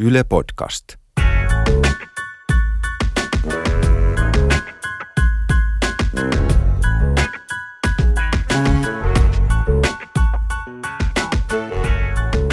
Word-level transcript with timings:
Yle 0.00 0.24
Podcast. 0.24 0.84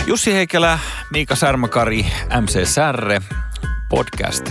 Jussi 0.06 0.34
Heikelä, 0.34 0.80
Miika 1.12 1.36
Särmäkari, 1.36 2.06
MC 2.42 2.66
Särre, 2.66 3.22
podcast, 3.90 4.50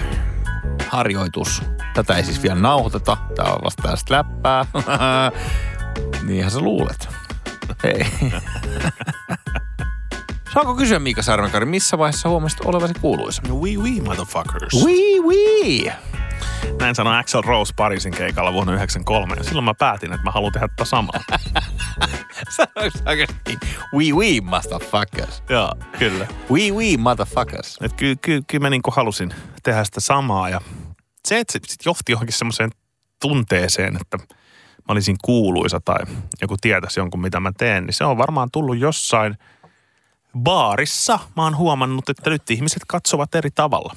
harjoitus. 0.88 1.62
Tätä 1.94 2.16
ei 2.16 2.24
siis 2.24 2.42
vielä 2.42 2.60
nauhoiteta. 2.60 3.16
Tämä 3.34 3.52
on 3.52 3.60
vasta 3.64 3.82
tästä 3.82 4.14
läppää. 4.14 4.66
Niinhän 6.26 6.50
sä 6.50 6.60
luulet. 6.60 7.08
Hei. 7.82 8.06
Saanko 10.54 10.74
kysyä 10.74 10.98
Miika 10.98 11.22
Särmäkari, 11.22 11.66
missä 11.66 11.98
vaiheessa 11.98 12.28
huomasit 12.28 12.60
olevasi 12.64 12.94
kuuluisa? 12.94 13.42
We 13.48 13.70
we 13.76 13.90
motherfuckers. 14.04 14.84
Wii 14.84 15.20
wii. 15.20 15.92
Näin 16.80 16.94
sanoi 16.94 17.18
Axel 17.18 17.42
Rose 17.42 17.72
Pariisin 17.76 18.12
keikalla 18.12 18.52
vuonna 18.52 18.72
1993. 18.72 19.34
Ja 19.36 19.44
silloin 19.44 19.64
mä 19.64 19.74
päätin, 19.74 20.12
että 20.12 20.24
mä 20.24 20.30
haluan 20.30 20.52
tehdä 20.52 20.68
tätä 20.68 20.84
samaa. 20.84 21.20
Sanoiko 22.56 22.98
oikeasti 23.06 23.58
wii 23.96 24.12
wii 24.12 24.40
motherfuckers? 24.40 25.42
Joo, 25.48 25.72
kyllä. 25.98 26.26
Wii 26.50 26.72
wii 26.72 26.96
motherfuckers. 26.96 27.78
Et 27.82 27.92
kyllä, 27.92 28.16
kyllä, 28.20 28.42
kyllä 28.46 28.62
mä 28.62 28.70
niinku 28.70 28.90
halusin 28.90 29.34
tehdä 29.62 29.84
sitä 29.84 30.00
samaa. 30.00 30.48
Ja 30.48 30.60
se, 31.28 31.38
että 31.38 31.52
se 31.52 31.58
sit 31.68 31.86
johti 31.86 32.12
johonkin 32.12 32.36
semmoiseen 32.36 32.70
tunteeseen, 33.20 33.96
että 34.00 34.18
mä 34.18 34.88
olisin 34.88 35.16
kuuluisa 35.24 35.80
tai 35.84 36.00
joku 36.42 36.56
tietäisi 36.60 37.00
jonkun, 37.00 37.20
mitä 37.20 37.40
mä 37.40 37.52
teen, 37.58 37.84
niin 37.84 37.94
se 37.94 38.04
on 38.04 38.18
varmaan 38.18 38.48
tullut 38.52 38.78
jossain 38.78 39.36
baarissa. 40.38 41.18
Mä 41.36 41.42
oon 41.42 41.56
huomannut, 41.56 42.08
että 42.08 42.30
nyt 42.30 42.50
ihmiset 42.50 42.82
katsovat 42.88 43.34
eri 43.34 43.50
tavalla. 43.50 43.96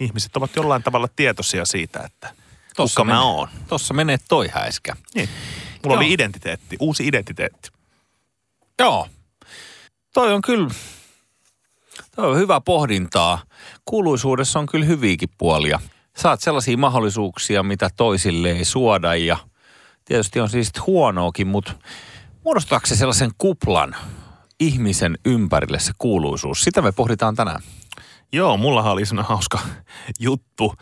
Ihmiset 0.00 0.36
ovat 0.36 0.56
jollain 0.56 0.82
tavalla 0.82 1.08
tietoisia 1.16 1.64
siitä, 1.64 2.00
että 2.00 2.34
kuka 2.76 3.04
mä 3.04 3.12
menee- 3.12 3.24
oon. 3.24 3.48
Tossa 3.68 3.94
menee 3.94 4.18
toi 4.28 4.48
häiskä. 4.52 4.96
Niin. 5.14 5.28
Mulla 5.84 5.96
Joo. 5.96 6.04
oli 6.04 6.12
identiteetti, 6.12 6.76
uusi 6.80 7.06
identiteetti. 7.06 7.70
Joo. 8.78 9.08
Toi 10.14 10.32
on 10.32 10.42
kyllä, 10.42 10.68
toi 12.16 12.30
on 12.30 12.36
hyvä 12.36 12.60
pohdintaa. 12.60 13.42
Kuuluisuudessa 13.84 14.58
on 14.58 14.66
kyllä 14.66 14.84
hyviäkin 14.84 15.28
puolia. 15.38 15.80
Saat 16.16 16.40
sellaisia 16.40 16.76
mahdollisuuksia, 16.76 17.62
mitä 17.62 17.90
toisille 17.96 18.50
ei 18.50 18.64
suoda 18.64 19.14
ja 19.14 19.36
tietysti 20.04 20.40
on 20.40 20.50
siis 20.50 20.72
huonoakin, 20.86 21.46
mutta 21.46 21.72
muodostaako 22.44 22.86
se 22.86 22.96
sellaisen 22.96 23.30
kuplan 23.38 23.96
ihmisen 24.60 25.18
ympärille 25.24 25.78
se 25.78 25.92
kuuluisuus? 25.98 26.64
Sitä 26.64 26.82
me 26.82 26.92
pohditaan 26.92 27.36
tänään. 27.36 27.60
Joo, 28.32 28.56
mullahan 28.56 28.92
oli 28.92 29.06
sellainen 29.06 29.28
hauska 29.28 29.58
juttu, 30.20 30.74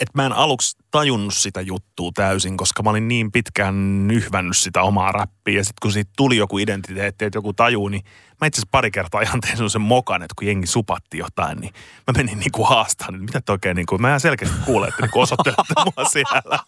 että 0.00 0.12
mä 0.14 0.26
en 0.26 0.32
aluksi 0.32 0.76
tajunnut 0.90 1.34
sitä 1.34 1.60
juttua 1.60 2.10
täysin, 2.14 2.56
koska 2.56 2.82
mä 2.82 2.90
olin 2.90 3.08
niin 3.08 3.32
pitkään 3.32 4.06
nyhvännyt 4.08 4.56
sitä 4.56 4.82
omaa 4.82 5.12
räppiä. 5.12 5.56
Ja 5.56 5.64
sitten 5.64 5.78
kun 5.82 5.92
siitä 5.92 6.10
tuli 6.16 6.36
joku 6.36 6.58
identiteetti, 6.58 7.24
että 7.24 7.36
joku 7.36 7.52
tajuu, 7.52 7.88
niin 7.88 8.02
mä 8.40 8.46
itse 8.46 8.58
asiassa 8.58 8.68
pari 8.70 8.90
kertaa 8.90 9.20
ihan 9.20 9.40
tein 9.40 9.56
sellaisen 9.56 9.80
mokan, 9.80 10.22
että 10.22 10.34
kun 10.38 10.46
jengi 10.46 10.66
supatti 10.66 11.18
jotain, 11.18 11.58
niin 11.58 11.72
mä 12.06 12.12
menin 12.16 12.38
niin 12.38 12.52
kuin 12.52 12.68
haastamaan, 12.68 13.14
että 13.14 13.24
mitä 13.24 13.40
te 13.40 13.52
oikein 13.52 13.76
niin 13.76 13.86
kuin, 13.86 14.02
mä 14.02 14.18
selkeästi 14.18 14.56
kuulen, 14.64 14.88
että 14.88 15.02
niin 15.02 15.10
osoittelette 15.14 15.74
mua 15.84 16.08
siellä. 16.08 16.58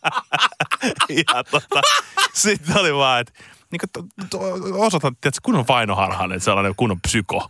ja 1.27 1.45
tota, 1.50 1.81
sitten 2.33 2.78
oli 2.78 2.95
vaan, 2.95 3.20
että 3.20 3.33
niin 3.73 3.81
kuin, 4.31 4.75
osoitat, 4.75 5.15
että 5.15 5.41
kunnon 5.42 5.65
Vaino 5.69 5.97
Harhanen, 5.97 6.41
sellainen 6.41 6.75
kunnon 6.77 7.01
psyko. 7.01 7.48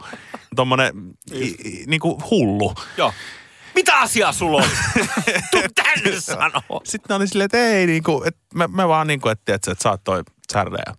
I, 1.35 1.85
niin 1.87 2.01
kuin 2.01 2.23
hullu. 2.31 2.75
Joo. 2.97 3.13
Mitä 3.75 4.01
asiaa 4.01 4.33
sulla 4.33 4.57
on? 4.57 4.69
Tuu 5.51 5.63
tänne 5.83 6.21
sanoa. 6.21 6.81
Sitten 6.85 7.09
ne 7.09 7.15
oli 7.15 7.29
silleen, 7.29 7.45
että 7.45 7.59
ei 7.59 7.87
niinku, 7.87 8.23
että 8.27 8.41
mä, 8.55 8.69
mä 8.69 8.89
vaan 8.89 9.07
niinku, 9.07 9.29
että, 9.29 9.43
tiedätkö, 9.45 9.71
että 9.71 9.83
sä 9.83 9.91
oot 9.91 10.05
toi 10.05 10.23
särde 10.53 10.79
ja 10.87 10.95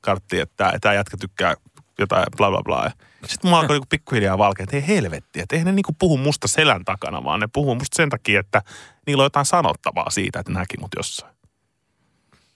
kartti, 0.00 0.40
että 0.40 0.72
tää 0.80 0.94
jätkä 0.94 1.16
tykkää 1.16 1.54
jotain 1.98 2.26
bla 2.36 2.50
bla 2.50 2.62
bla. 2.62 2.90
Sitten 3.26 3.50
mulla 3.50 3.60
alkoi 3.60 3.74
niinku 3.74 3.86
pikkuhiljaa 3.90 4.38
valkea, 4.38 4.64
että 4.64 4.76
hei 4.76 4.96
helvetti, 4.96 5.40
että 5.40 5.56
eihän 5.56 5.66
ne 5.66 5.72
niinku 5.72 5.96
puhu 5.98 6.16
musta 6.16 6.48
selän 6.48 6.84
takana, 6.84 7.24
vaan 7.24 7.40
ne 7.40 7.48
puhuu 7.52 7.74
musta 7.74 7.96
sen 7.96 8.10
takia, 8.10 8.40
että 8.40 8.62
niillä 9.06 9.20
on 9.20 9.26
jotain 9.26 9.46
sanottavaa 9.46 10.10
siitä, 10.10 10.40
että 10.40 10.52
näki 10.52 10.76
mut 10.80 10.90
jossain. 10.96 11.33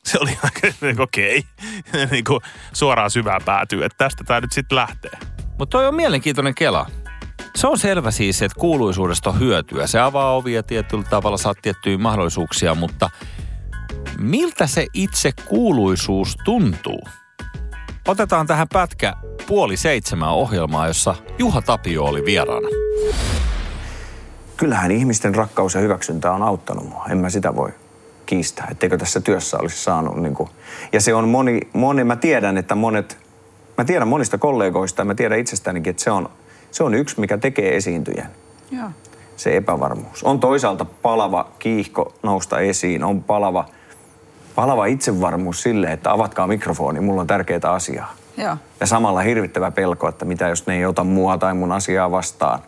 Se 0.09 0.19
oli 0.21 0.31
aika 0.45 0.77
niinku, 0.81 1.03
okei, 1.03 1.39
okay. 1.89 2.07
niinku 2.11 2.41
suoraan 2.73 3.11
syvään 3.11 3.43
päätyy, 3.45 3.85
että 3.85 4.05
tästä 4.05 4.25
tää 4.25 4.41
nyt 4.41 4.53
sitten 4.53 4.77
lähtee. 4.77 5.19
Mutta 5.59 5.79
toi 5.79 5.87
on 5.87 5.95
mielenkiintoinen 5.95 6.55
kela. 6.55 6.87
Se 7.57 7.67
on 7.67 7.79
selvä 7.79 8.11
siis, 8.11 8.43
että 8.43 8.61
kuuluisuudesta 8.61 9.31
on 9.31 9.41
hyötyä. 9.41 9.87
Se 9.87 10.01
avaa 10.01 10.37
ovia 10.37 10.63
tietyllä 10.63 11.05
tavalla, 11.11 11.37
saat 11.37 11.59
tiettyjä 11.63 11.99
mahdollisuuksia, 11.99 12.75
mutta 12.75 13.11
miltä 14.19 14.67
se 14.67 14.87
itse 14.95 15.33
kuuluisuus 15.49 16.37
tuntuu? 16.45 17.01
Otetaan 18.09 18.47
tähän 18.47 18.69
pätkä 18.73 19.13
puoli 19.47 19.77
seitsemän 19.77 20.31
ohjelmaa, 20.31 20.87
jossa 20.87 21.15
Juha 21.39 21.63
Tapio 21.63 22.05
oli 22.05 22.25
vieraana. 22.25 22.69
kyllähän 24.57 24.91
ihmisten 24.91 25.35
rakkaus 25.35 25.75
ja 25.75 25.81
hyväksyntä 25.81 26.33
on 26.33 26.43
auttanut 26.43 26.89
mua. 26.89 27.07
En 27.11 27.19
mä 27.19 27.31
sitä 27.31 27.57
voi 27.57 27.73
kiistää, 28.29 28.69
etteikö 28.71 28.97
tässä 28.97 29.21
työssä 29.21 29.59
olisi 29.59 29.83
saanut. 29.83 30.17
Niin 30.17 30.35
kuin. 30.35 30.49
Ja 30.93 31.01
se 31.01 31.15
on 31.15 31.29
moni, 31.29 31.61
moni, 31.73 32.05
mä 32.05 32.17
tiedän, 32.17 32.59
että 32.59 32.75
monet, 32.75 33.19
mä 33.79 33.85
tiedän 33.85 34.09
monista 34.09 34.39
kollegoista 34.39 35.05
mä 35.05 35.15
tiedän 35.15 35.39
itsestänikin, 35.39 35.91
että 35.91 36.03
se 36.03 36.11
on, 36.11 36.29
se 36.71 36.85
on 36.85 36.95
yksi, 36.95 37.21
mikä 37.21 37.39
tekee 37.39 37.77
esiintyjän. 37.77 38.31
Joo. 38.71 38.91
Se 39.37 39.57
epävarmuus. 39.57 40.23
On 40.25 40.41
toisaalta 40.41 40.85
palava 40.85 41.49
kiihko 41.59 42.15
nousta 42.23 42.61
esiin, 42.61 43.05
on 43.05 43.23
palava, 43.23 43.65
palava 44.55 44.87
itsevarmuus 44.87 45.63
sille, 45.63 45.93
että 45.93 46.13
avatkaa 46.13 46.47
mikrofoni, 46.47 47.01
mulla 47.01 47.21
on 47.21 47.27
tärkeää 47.27 47.61
asiaa. 47.73 48.13
Joo. 48.37 48.57
Ja 48.81 48.87
samalla 48.87 49.21
hirvittävä 49.21 49.71
pelko, 49.71 50.09
että 50.09 50.25
mitä 50.25 50.49
jos 50.49 50.67
ne 50.67 50.77
ei 50.77 50.85
ota 50.85 51.05
mua 51.05 51.39
tai 51.39 51.55
mun 51.55 51.73
asiaa 51.73 52.11
vastaan. 52.11 52.59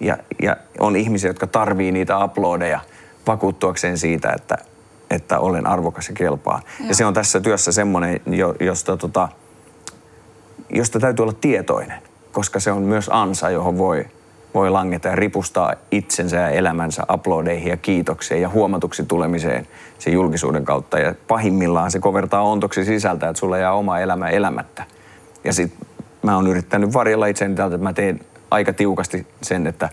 Ja, 0.00 0.16
ja 0.42 0.56
on 0.78 0.96
ihmisiä, 0.96 1.30
jotka 1.30 1.46
tarvii 1.46 1.92
niitä 1.92 2.24
uploadeja 2.24 2.80
vakuuttuakseen 3.26 3.98
siitä, 3.98 4.32
että, 4.32 4.58
että 5.14 5.38
olen 5.38 5.66
arvokas 5.66 6.08
ja 6.08 6.14
kelpaan. 6.14 6.62
Joo. 6.80 6.88
Ja 6.88 6.94
se 6.94 7.04
on 7.04 7.14
tässä 7.14 7.40
työssä 7.40 7.72
semmoinen, 7.72 8.20
jo, 8.26 8.54
josta, 8.60 8.96
tota, 8.96 9.28
josta 10.70 11.00
täytyy 11.00 11.22
olla 11.22 11.34
tietoinen, 11.40 12.02
koska 12.32 12.60
se 12.60 12.72
on 12.72 12.82
myös 12.82 13.10
ansa, 13.12 13.50
johon 13.50 13.78
voi, 13.78 14.04
voi 14.54 14.70
langeta 14.70 15.08
ja 15.08 15.16
ripustaa 15.16 15.74
itsensä 15.90 16.36
ja 16.36 16.48
elämänsä 16.48 17.02
uploadeihin 17.12 17.70
ja 17.70 17.76
kiitokseen 17.76 18.42
ja 18.42 18.48
huomatuksi 18.48 19.04
tulemiseen 19.04 19.68
sen 19.98 20.12
julkisuuden 20.12 20.64
kautta. 20.64 20.98
Ja 20.98 21.14
pahimmillaan 21.28 21.90
se 21.90 21.98
kovertaa 21.98 22.42
ontoksi 22.42 22.84
sisältä, 22.84 23.28
että 23.28 23.40
sulla 23.40 23.58
jää 23.58 23.72
oma 23.72 23.98
elämä 23.98 24.28
elämättä. 24.28 24.84
Ja 25.44 25.52
sit 25.52 25.72
mä 26.22 26.36
oon 26.36 26.46
yrittänyt 26.46 26.92
varjella 26.92 27.26
itseäni 27.26 27.54
tältä, 27.54 27.74
että 27.74 27.84
mä 27.84 27.92
teen 27.92 28.20
aika 28.50 28.72
tiukasti 28.72 29.26
sen, 29.42 29.66
että 29.66 29.88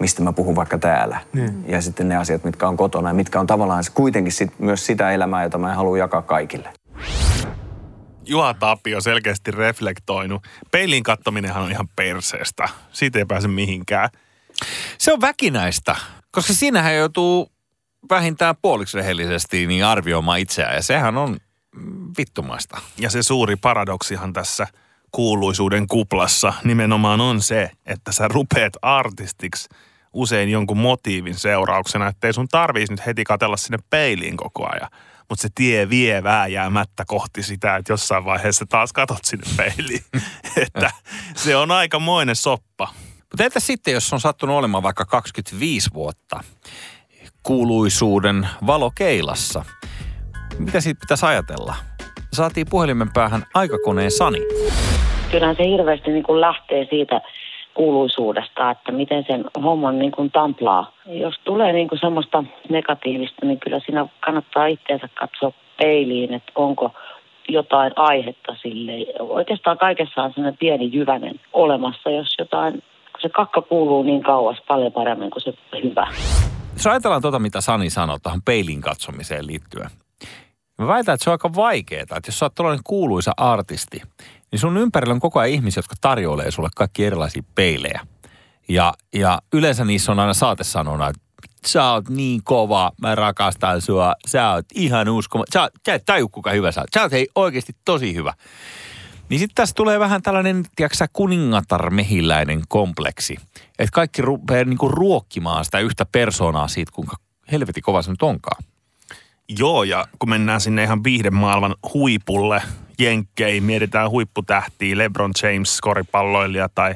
mistä 0.00 0.22
mä 0.22 0.32
puhun 0.32 0.56
vaikka 0.56 0.78
täällä. 0.78 1.20
Mm. 1.32 1.64
Ja 1.68 1.80
sitten 1.82 2.08
ne 2.08 2.16
asiat, 2.16 2.44
mitkä 2.44 2.68
on 2.68 2.76
kotona 2.76 3.10
ja 3.10 3.14
mitkä 3.14 3.40
on 3.40 3.46
tavallaan 3.46 3.84
kuitenkin 3.94 4.32
sit 4.32 4.58
myös 4.58 4.86
sitä 4.86 5.10
elämää, 5.10 5.42
jota 5.42 5.58
mä 5.58 5.74
haluan 5.74 5.98
jakaa 5.98 6.22
kaikille. 6.22 6.72
Juha 8.24 8.54
Tapio 8.54 9.00
selkeästi 9.00 9.50
reflektoinut. 9.50 10.42
Peilin 10.70 11.02
kattominenhan 11.02 11.62
on 11.62 11.70
ihan 11.70 11.88
perseestä. 11.96 12.68
Siitä 12.92 13.18
ei 13.18 13.24
pääse 13.24 13.48
mihinkään. 13.48 14.08
Se 14.98 15.12
on 15.12 15.20
väkinäistä, 15.20 15.96
koska 16.30 16.52
siinähän 16.52 16.96
joutuu 16.96 17.52
vähintään 18.10 18.54
puoliksi 18.62 18.96
rehellisesti 18.96 19.66
niin 19.66 19.84
arvioimaan 19.84 20.38
itseään 20.38 20.74
ja 20.74 20.82
sehän 20.82 21.16
on 21.16 21.36
vittumaista. 22.18 22.78
Ja 22.98 23.10
se 23.10 23.22
suuri 23.22 23.56
paradoksihan 23.56 24.32
tässä 24.32 24.66
kuuluisuuden 25.12 25.86
kuplassa 25.86 26.52
nimenomaan 26.64 27.20
on 27.20 27.42
se, 27.42 27.70
että 27.86 28.12
sä 28.12 28.28
rupeat 28.28 28.72
artistiksi 28.82 29.68
usein 30.12 30.48
jonkun 30.48 30.78
motiivin 30.78 31.34
seurauksena, 31.34 32.08
ettei 32.08 32.32
sun 32.32 32.48
tarvitsisi 32.48 32.92
nyt 32.92 33.06
heti 33.06 33.24
katella 33.24 33.56
sinne 33.56 33.78
peiliin 33.90 34.36
koko 34.36 34.68
ajan. 34.72 34.90
Mutta 35.28 35.42
se 35.42 35.48
tie 35.54 35.90
vie 35.90 36.22
vääjäämättä 36.22 37.04
kohti 37.06 37.42
sitä, 37.42 37.76
että 37.76 37.92
jossain 37.92 38.24
vaiheessa 38.24 38.66
taas 38.68 38.92
katot 38.92 39.24
sinne 39.24 39.44
peiliin. 39.56 40.04
että 40.66 40.90
se 41.34 41.56
on 41.56 41.70
aikamoinen 41.70 42.36
soppa. 42.36 42.88
Mutta 43.18 43.44
entä 43.44 43.60
sitten, 43.60 43.94
jos 43.94 44.12
on 44.12 44.20
sattunut 44.20 44.56
olemaan 44.56 44.82
vaikka 44.82 45.04
25 45.04 45.90
vuotta 45.94 46.40
kuuluisuuden 47.42 48.48
valokeilassa? 48.66 49.64
Mitä 50.58 50.80
siitä 50.80 51.00
pitäisi 51.00 51.26
ajatella? 51.26 51.74
Saatiin 52.32 52.66
puhelimen 52.70 53.12
päähän 53.12 53.46
aikakoneen 53.54 54.10
Sani. 54.10 54.38
kyllähän 55.30 55.56
se 55.56 55.64
hirveästi 55.64 56.10
niin 56.10 56.22
kuin 56.22 56.40
lähtee 56.40 56.86
siitä 56.90 57.20
kuuluisuudesta, 57.74 58.70
että 58.70 58.92
miten 58.92 59.24
sen 59.26 59.44
homman 59.62 59.98
niin 59.98 60.12
kuin 60.12 60.30
tamplaa. 60.30 60.92
Jos 61.06 61.34
tulee 61.44 61.72
niin 61.72 61.88
kuin 61.88 61.98
semmoista 61.98 62.44
negatiivista, 62.68 63.46
niin 63.46 63.60
kyllä 63.60 63.80
siinä 63.86 64.06
kannattaa 64.20 64.66
itseensä 64.66 65.08
katsoa 65.14 65.52
peiliin, 65.78 66.34
että 66.34 66.52
onko 66.54 66.90
jotain 67.48 67.92
aihetta 67.96 68.56
sille. 68.62 68.92
Oikeastaan 69.18 69.78
kaikessa 69.78 70.22
on 70.22 70.32
sellainen 70.34 70.58
pieni 70.58 70.90
jyvänen 70.92 71.40
olemassa, 71.52 72.10
jos 72.10 72.34
jotain 72.38 72.82
se 73.22 73.28
kakka 73.28 73.62
kuuluu 73.62 74.02
niin 74.02 74.22
kauas 74.22 74.56
paljon 74.68 74.92
paremmin 74.92 75.30
kuin 75.30 75.42
se 75.42 75.52
hyvä. 75.84 76.08
Jos 76.72 76.86
ajatellaan 76.86 77.22
tuota, 77.22 77.38
mitä 77.38 77.60
Sani 77.60 77.90
sanoi 77.90 78.20
tuohon 78.22 78.42
peilin 78.42 78.80
katsomiseen 78.80 79.46
liittyen. 79.46 79.90
Mä 80.78 80.86
väitän, 80.86 81.14
että 81.14 81.24
se 81.24 81.30
on 81.30 81.34
aika 81.34 81.54
vaikeaa, 81.54 82.02
että 82.02 82.20
jos 82.26 82.38
sä 82.38 82.44
oot 82.44 82.54
tällainen 82.54 82.84
kuuluisa 82.84 83.32
artisti, 83.36 84.02
niin 84.52 84.60
sun 84.60 84.76
ympärillä 84.76 85.14
on 85.14 85.20
koko 85.20 85.40
ajan 85.40 85.54
ihmisiä, 85.54 85.78
jotka 85.78 85.94
tarjoilee 86.00 86.50
sulle 86.50 86.68
kaikki 86.76 87.04
erilaisia 87.04 87.42
peilejä. 87.54 88.00
Ja, 88.68 88.94
ja 89.14 89.38
yleensä 89.52 89.84
niissä 89.84 90.12
on 90.12 90.18
aina 90.18 90.34
saatesanona, 90.34 91.08
että 91.08 91.20
sä 91.66 91.92
oot 91.92 92.08
niin 92.08 92.44
kova, 92.44 92.92
mä 93.02 93.14
rakastan 93.14 93.80
sua, 93.80 94.14
sä 94.26 94.50
oot 94.50 94.66
ihan 94.74 95.08
uskoma, 95.08 95.44
sä, 95.52 95.62
oot, 95.62 95.72
sä 95.86 95.94
et 95.94 96.04
taju 96.06 96.28
kuinka 96.28 96.50
hyvä 96.50 96.72
sä 96.72 96.80
oot, 96.80 96.88
sä 96.94 97.02
oot 97.02 97.12
hei 97.12 97.28
oikeasti 97.34 97.76
tosi 97.84 98.14
hyvä. 98.14 98.34
Niin 99.28 99.38
sitten 99.38 99.54
tässä 99.54 99.74
tulee 99.74 100.00
vähän 100.00 100.22
tällainen, 100.22 100.64
tiedätkö 100.76 101.06
kuningatar-mehiläinen 101.12 102.62
kompleksi. 102.68 103.36
Että 103.78 103.92
kaikki 103.92 104.22
rupeaa 104.22 104.64
niinku 104.64 104.88
ruokkimaan 104.88 105.64
sitä 105.64 105.78
yhtä 105.78 106.04
persoonaa 106.04 106.68
siitä, 106.68 106.92
kuinka 106.92 107.16
helvetin 107.52 107.82
kova 107.82 108.02
se 108.02 108.10
nyt 108.10 108.22
onkaan. 108.22 108.62
Joo, 109.58 109.82
ja 109.82 110.06
kun 110.18 110.30
mennään 110.30 110.60
sinne 110.60 110.82
ihan 110.82 111.04
viihdemaailman 111.04 111.74
huipulle, 111.94 112.62
jenkkeihin, 113.00 113.62
mietitään 113.62 114.10
huipputähtiä, 114.10 114.98
LeBron 114.98 115.32
James, 115.42 115.80
koripalloilija 115.80 116.68
tai 116.74 116.94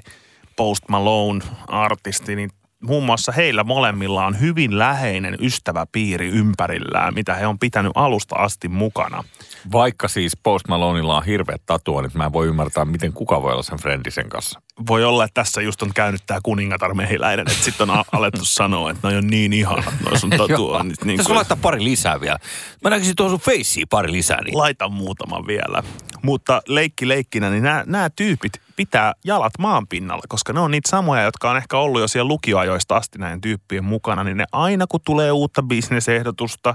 Post 0.57 0.85
Malone, 0.89 1.45
artisti, 1.69 2.37
niin 2.37 2.51
muun 2.87 3.05
muassa 3.05 3.33
heillä 3.33 3.65
molemmilla 3.65 4.27
on 4.27 4.41
hyvin 4.41 4.79
läheinen 4.79 5.37
ystäväpiiri 5.41 6.29
ympärillään, 6.29 7.15
mitä 7.15 7.35
he 7.35 7.47
on 7.47 7.59
pitänyt 7.59 7.93
alusta 7.95 8.37
asti 8.37 8.69
mukana. 8.69 9.25
Vaikka 9.73 10.09
siis 10.09 10.37
Post 10.43 10.69
Malonella 10.69 11.17
on 11.17 11.25
hirveät 11.25 11.63
tatuoinnit, 11.67 12.15
mä 12.15 12.25
en 12.25 12.33
voi 12.33 12.47
ymmärtää, 12.47 12.85
miten 12.85 13.13
kuka 13.13 13.43
voi 13.43 13.53
olla 13.53 13.63
sen 13.63 13.79
friendisen 13.79 14.29
kanssa. 14.29 14.61
Voi 14.89 15.05
olla, 15.05 15.25
että 15.25 15.35
tässä 15.43 15.61
just 15.63 15.83
on 15.83 15.91
käynyt 15.95 16.21
tämä 16.27 16.41
kuningatar 16.43 16.95
mehiläinen, 16.95 17.47
että 17.51 17.65
sitten 17.65 17.91
on 17.91 18.05
alettu 18.13 18.45
sanoa, 18.45 18.91
että 18.91 19.09
noi 19.09 19.17
on 19.17 19.27
niin 19.27 19.53
ihanat, 19.53 19.95
noi 20.05 20.19
sun 20.19 20.31
tatuoinnit. 20.39 21.05
niin 21.05 21.17
Niin 21.17 21.27
kuin- 21.27 21.37
laittaa 21.37 21.59
pari 21.63 21.85
lisää 21.85 22.21
vielä. 22.21 22.39
Mä 22.85 22.91
näkisin 22.91 23.17
tuohon 23.17 23.31
sun 23.39 23.45
feissiin 23.55 23.87
pari 23.91 24.13
lisää. 24.13 24.43
Niin. 24.45 24.59
Laita 24.59 24.89
muutaman 24.89 25.47
vielä. 25.47 25.83
Mutta 26.23 26.63
leikki 26.69 27.09
leikkinä, 27.09 27.51
niin 27.51 27.63
nämä 27.87 28.11
tyypit 28.17 28.53
pitää 28.77 29.13
jalat 29.25 29.53
maan 29.59 29.89
pinnalla, 29.89 30.23
koska 30.29 30.53
ne 30.53 30.61
on 30.61 30.71
niitä 30.71 30.91
samoja, 30.91 31.23
jotka 31.23 31.51
on 31.51 31.57
ehkä 31.57 31.79
ollut 31.79 32.01
jo 32.01 32.09
siellä 32.09 32.29
lukioajoista 32.29 32.97
asti 32.97 33.19
näiden 33.19 33.41
tyyppien 33.41 33.85
mukana, 33.85 34.25
niin 34.25 34.37
ne 34.37 34.45
aina 34.53 34.87
kun 34.87 35.01
tulee 35.05 35.33
uutta 35.33 35.63
bisnesehdotusta, 35.63 36.75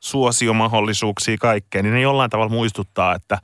suosiomahdollisuuksia, 0.00 1.36
kaikkea, 1.40 1.82
niin 1.82 1.94
ne 1.94 2.00
jollain 2.00 2.30
tavalla 2.30 2.52
muistuttaa, 2.52 3.14
että 3.14 3.38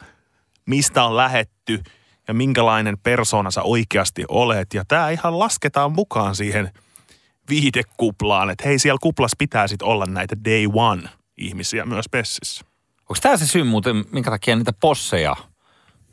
mistä 0.66 1.04
on 1.04 1.16
lähetty 1.16 1.82
ja 2.28 2.34
minkälainen 2.34 2.98
persoona 2.98 3.50
sä 3.50 3.62
oikeasti 3.62 4.24
olet. 4.28 4.74
Ja 4.74 4.84
tämä 4.88 5.10
ihan 5.10 5.38
lasketaan 5.38 5.92
mukaan 5.92 6.36
siihen 6.36 6.70
viidekuplaan, 7.48 8.50
että 8.50 8.64
hei 8.68 8.78
siellä 8.78 8.98
kuplassa 9.02 9.36
pitää 9.38 9.68
sitten 9.68 9.88
olla 9.88 10.06
näitä 10.06 10.36
day 10.44 10.66
one 10.74 11.02
ihmisiä 11.38 11.84
myös 11.84 12.08
Pessissä. 12.10 12.64
Onko 13.00 13.14
tämä 13.22 13.36
se 13.36 13.46
syy 13.46 13.64
muuten, 13.64 14.04
minkä 14.12 14.30
takia 14.30 14.56
niitä 14.56 14.72
posseja 14.80 15.36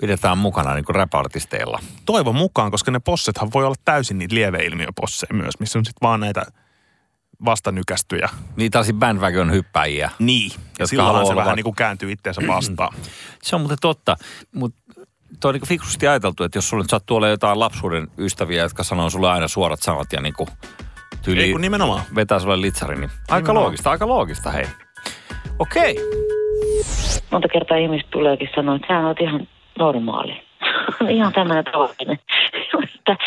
pidetään 0.02 0.38
mukana 0.38 0.74
niin 0.74 0.86
kuin 0.86 0.96
rap-artisteilla? 0.96 1.80
toivon 2.06 2.36
mukaan, 2.36 2.72
koska 2.72 2.92
ne 2.92 3.00
possethan 3.00 3.50
voi 3.54 3.66
olla 3.66 3.76
täysin 3.86 4.18
niitä 4.18 4.36
lieveilmiöposseja 4.36 5.34
myös, 5.34 5.60
missä 5.60 5.80
on 5.80 5.86
sitten 5.86 6.08
vaan 6.08 6.20
näitä 6.20 6.44
vastanykästyjä. 7.46 8.30
Niin 8.56 8.72
tällaisia 8.72 8.96
bandwagon 8.96 9.52
hyppäjiä. 9.52 10.12
Niin. 10.20 10.52
Ja 10.80 10.88
silloinhan 10.88 11.26
se 11.26 11.32
olla 11.32 11.42
vähän 11.44 11.56
niin 11.56 11.64
kuin 11.64 11.76
kääntyy 11.76 12.12
itseensä 12.12 12.42
vastaan. 12.48 12.94
Se 13.44 13.56
on 13.56 13.62
muuten 13.62 13.78
totta, 13.82 14.16
mutta 14.56 14.82
tuo 15.40 15.50
on 15.50 15.54
niin 15.56 15.68
fiksusti 15.68 16.08
ajateltu, 16.08 16.44
että 16.44 16.58
jos 16.58 16.70
sulle 16.70 16.84
nyt 16.84 16.90
sattuu 16.90 17.18
olemaan 17.18 17.32
jotain 17.32 17.60
lapsuuden 17.60 18.08
ystäviä, 18.18 18.64
jotka 18.64 18.84
sanoo 18.84 19.10
sulle 19.10 19.30
aina 19.30 19.48
suorat 19.48 19.82
sanat 19.82 20.14
ja 20.14 20.22
niin 20.22 20.34
kuin 20.34 20.50
tyyli 21.22 21.44
Ei 21.44 21.52
kun 21.52 21.62
nimenomaan. 21.62 22.02
vetää 22.16 22.40
sulle 22.40 22.62
litsari, 22.62 22.96
niin 22.96 23.10
aika 23.10 23.36
Nimenomaan. 23.36 23.64
loogista, 23.64 23.92
aika 23.92 24.08
loogista, 24.08 24.52
hei. 24.52 24.66
Okei. 25.60 25.96
Monta 27.32 27.48
kertaa 27.54 27.78
ihmiset 27.78 28.10
tuleekin 28.10 28.50
sanoa, 28.56 28.76
että 28.76 28.88
sä 28.88 29.08
oot 29.08 29.20
ihan 29.22 29.48
normaali. 29.82 30.42
ihan 31.18 31.34
tämmöinen 31.34 31.66
tavallinen. 31.66 32.20
Että 32.84 33.18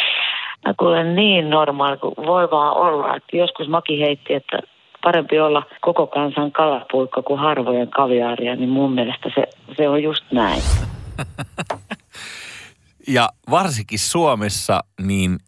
mä 0.67 0.75
kuulen 0.79 1.15
niin 1.15 1.51
normaali 1.51 1.97
kuin 1.97 2.15
voi 2.17 2.51
vaan 2.51 2.77
olla. 2.77 3.17
Että 3.17 3.37
joskus 3.37 3.69
Maki 3.69 4.01
heitti, 4.01 4.35
että 4.35 4.59
parempi 5.03 5.41
olla 5.41 5.63
koko 5.81 6.07
kansan 6.07 6.53
kalapuikko 6.53 7.23
kuin 7.23 7.41
harvojen 7.41 7.91
kaviaaria, 7.91 8.57
niin 8.57 8.69
mun 8.69 8.93
mielestä 8.93 9.31
se, 9.35 9.47
se 9.77 9.89
on 9.89 10.03
just 10.03 10.25
näin. 10.33 10.63
Ja 13.09 13.29
varsinkin 13.51 13.99
Suomessa, 13.99 14.85
niin 15.01 15.39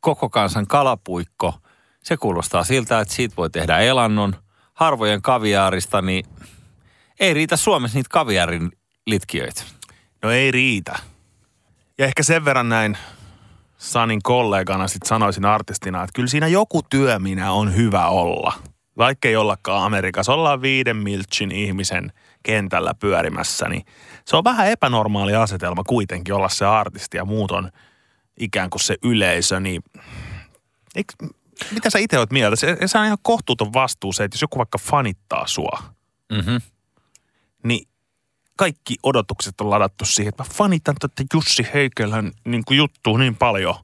koko 0.00 0.28
kansan 0.28 0.66
kalapuikko, 0.66 1.54
se 2.02 2.16
kuulostaa 2.16 2.64
siltä, 2.64 3.00
että 3.00 3.14
siitä 3.14 3.36
voi 3.36 3.50
tehdä 3.50 3.78
elannon. 3.78 4.34
Harvojen 4.74 5.22
kaviaarista, 5.22 6.02
niin 6.02 6.24
ei 7.20 7.34
riitä 7.34 7.56
Suomessa 7.56 7.98
niitä 7.98 8.08
kaviaarin 8.12 8.72
litkiöitä. 9.06 9.62
No 10.22 10.30
ei 10.30 10.50
riitä. 10.50 10.98
Ja 11.98 12.06
ehkä 12.06 12.22
sen 12.22 12.44
verran 12.44 12.68
näin 12.68 12.98
Sanin 13.78 14.22
kollegana 14.22 14.88
sit 14.88 15.02
sanoisin 15.02 15.44
artistina, 15.44 16.02
että 16.02 16.12
kyllä 16.14 16.28
siinä 16.28 16.46
joku 16.46 16.82
työminä 16.82 17.52
on 17.52 17.76
hyvä 17.76 18.08
olla. 18.08 18.52
Vaikka 18.98 19.28
ei 19.28 19.36
ollakaan 19.36 19.84
Amerikassa, 19.84 20.32
ollaan 20.34 20.62
viiden 20.62 20.96
miltsin 20.96 21.52
ihmisen 21.52 22.12
kentällä 22.42 22.94
pyörimässä, 22.94 23.68
niin 23.68 23.84
se 24.24 24.36
on 24.36 24.44
vähän 24.44 24.68
epänormaali 24.68 25.34
asetelma 25.34 25.84
kuitenkin 25.84 26.34
olla 26.34 26.48
se 26.48 26.64
artisti 26.66 27.16
ja 27.16 27.24
muut 27.24 27.50
on 27.50 27.70
ikään 28.40 28.70
kuin 28.70 28.80
se 28.80 28.96
yleisö, 29.04 29.60
niin 29.60 29.82
eikö, 30.94 31.14
mitä 31.70 31.90
sä 31.90 31.98
itse 31.98 32.18
oot 32.18 32.30
mieltä? 32.30 32.56
Se, 32.56 32.76
se 32.86 32.98
on 32.98 33.04
ihan 33.04 33.18
kohtuuton 33.22 33.72
vastuu 33.72 34.12
se, 34.12 34.24
että 34.24 34.34
jos 34.34 34.42
joku 34.42 34.58
vaikka 34.58 34.78
fanittaa 34.78 35.46
sua, 35.46 35.82
Mm-hmm. 36.32 36.60
niin 37.64 37.88
kaikki 38.60 38.96
odotukset 39.02 39.60
on 39.60 39.70
ladattu 39.70 40.04
siihen, 40.04 40.28
että 40.28 40.42
mä 40.42 40.48
fanitan 40.52 40.94
tätä 41.00 41.24
Jussi 41.34 41.66
Heikelän 41.74 42.32
niin 42.44 42.62
juttua 42.70 43.18
niin 43.18 43.36
paljon, 43.36 43.74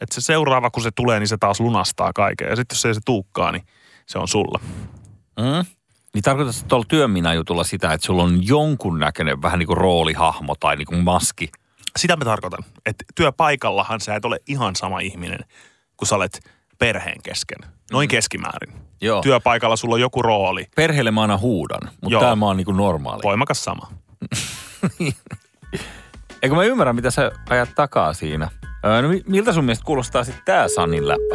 että 0.00 0.14
se 0.14 0.20
seuraava 0.20 0.70
kun 0.70 0.82
se 0.82 0.90
tulee, 0.90 1.18
niin 1.18 1.28
se 1.28 1.36
taas 1.36 1.60
lunastaa 1.60 2.12
kaiken. 2.12 2.48
Ja 2.48 2.56
sitten 2.56 2.76
jos 2.76 2.84
ei 2.84 2.94
se 2.94 3.00
tuukkaa, 3.04 3.52
niin 3.52 3.62
se 4.06 4.18
on 4.18 4.28
sulla. 4.28 4.60
Mm. 5.36 5.66
Niin 6.14 6.22
tarkoitatko 6.22 6.62
tuolla 6.68 6.84
työminä 6.88 7.34
jutulla 7.34 7.64
sitä, 7.64 7.92
että 7.92 8.06
sulla 8.06 8.22
on 8.22 8.46
jonkun 8.46 8.98
näköinen 8.98 9.42
vähän 9.42 9.58
niin 9.58 9.66
kuin 9.66 9.76
roolihahmo 9.76 10.54
tai 10.60 10.76
niin 10.76 10.86
kuin 10.86 11.04
maski? 11.04 11.50
Sitä 11.98 12.16
mä 12.16 12.24
tarkoitan, 12.24 12.64
että 12.86 13.04
työpaikallahan 13.14 14.00
sä 14.00 14.14
et 14.14 14.24
ole 14.24 14.40
ihan 14.46 14.76
sama 14.76 15.00
ihminen, 15.00 15.40
kun 15.96 16.08
sä 16.08 16.16
olet 16.16 16.40
perheen 16.78 17.22
kesken. 17.22 17.58
Noin 17.92 18.08
keskimäärin. 18.08 18.72
Joo. 19.00 19.22
Työpaikalla 19.22 19.76
sulla 19.76 19.94
on 19.94 20.00
joku 20.00 20.22
rooli. 20.22 20.66
Perheelle 20.76 21.10
mä 21.10 21.22
aina 21.22 21.38
huudan, 21.38 21.80
mutta 21.82 22.08
Joo. 22.08 22.20
täällä 22.20 22.36
mä 22.36 22.46
oon 22.46 22.56
niin 22.56 22.64
kuin 22.64 22.76
normaali. 22.76 23.22
Voimakas 23.22 23.64
sama. 23.64 23.90
Eikö 26.42 26.54
mä 26.54 26.64
ymmärrän, 26.64 26.96
mitä 26.96 27.10
sä 27.10 27.32
ajat 27.50 27.68
takaa 27.76 28.12
siinä? 28.12 28.48
Öö, 28.84 29.02
no 29.02 29.08
mi- 29.08 29.22
miltä 29.26 29.52
sun 29.52 29.64
mielestä 29.64 29.84
kuulostaa 29.84 30.24
sitten 30.24 30.42
tää 30.44 30.68
Sannin 30.68 31.08
läppä? 31.08 31.34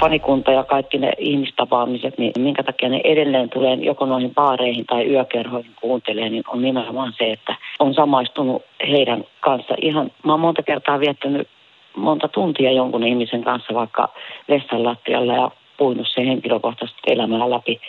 Fanikunta 0.00 0.52
ja 0.52 0.64
kaikki 0.64 0.98
ne 0.98 1.12
ihmistapaamiset, 1.18 2.18
niin 2.18 2.32
minkä 2.38 2.62
takia 2.62 2.88
ne 2.88 3.00
edelleen 3.04 3.50
tulee 3.50 3.74
joko 3.74 4.06
noihin 4.06 4.34
baareihin 4.34 4.86
tai 4.86 5.06
yökerhoihin 5.10 5.74
kuuntelee, 5.80 6.28
niin 6.28 6.42
on 6.48 6.62
nimenomaan 6.62 7.14
se, 7.18 7.32
että 7.32 7.56
on 7.78 7.94
samaistunut 7.94 8.62
heidän 8.88 9.24
kanssa. 9.40 9.74
Ihan, 9.82 10.10
mä 10.24 10.32
oon 10.32 10.40
monta 10.40 10.62
kertaa 10.62 11.00
viettänyt 11.00 11.48
monta 11.96 12.28
tuntia 12.28 12.72
jonkun 12.72 13.06
ihmisen 13.06 13.44
kanssa 13.44 13.74
vaikka 13.74 14.08
vessan 14.48 14.84
lattialla 14.84 15.34
ja 15.34 15.50
puinut 15.78 16.06
sen 16.14 16.26
henkilökohtaisesti 16.26 17.02
elämää 17.06 17.50
läpi. 17.50 17.80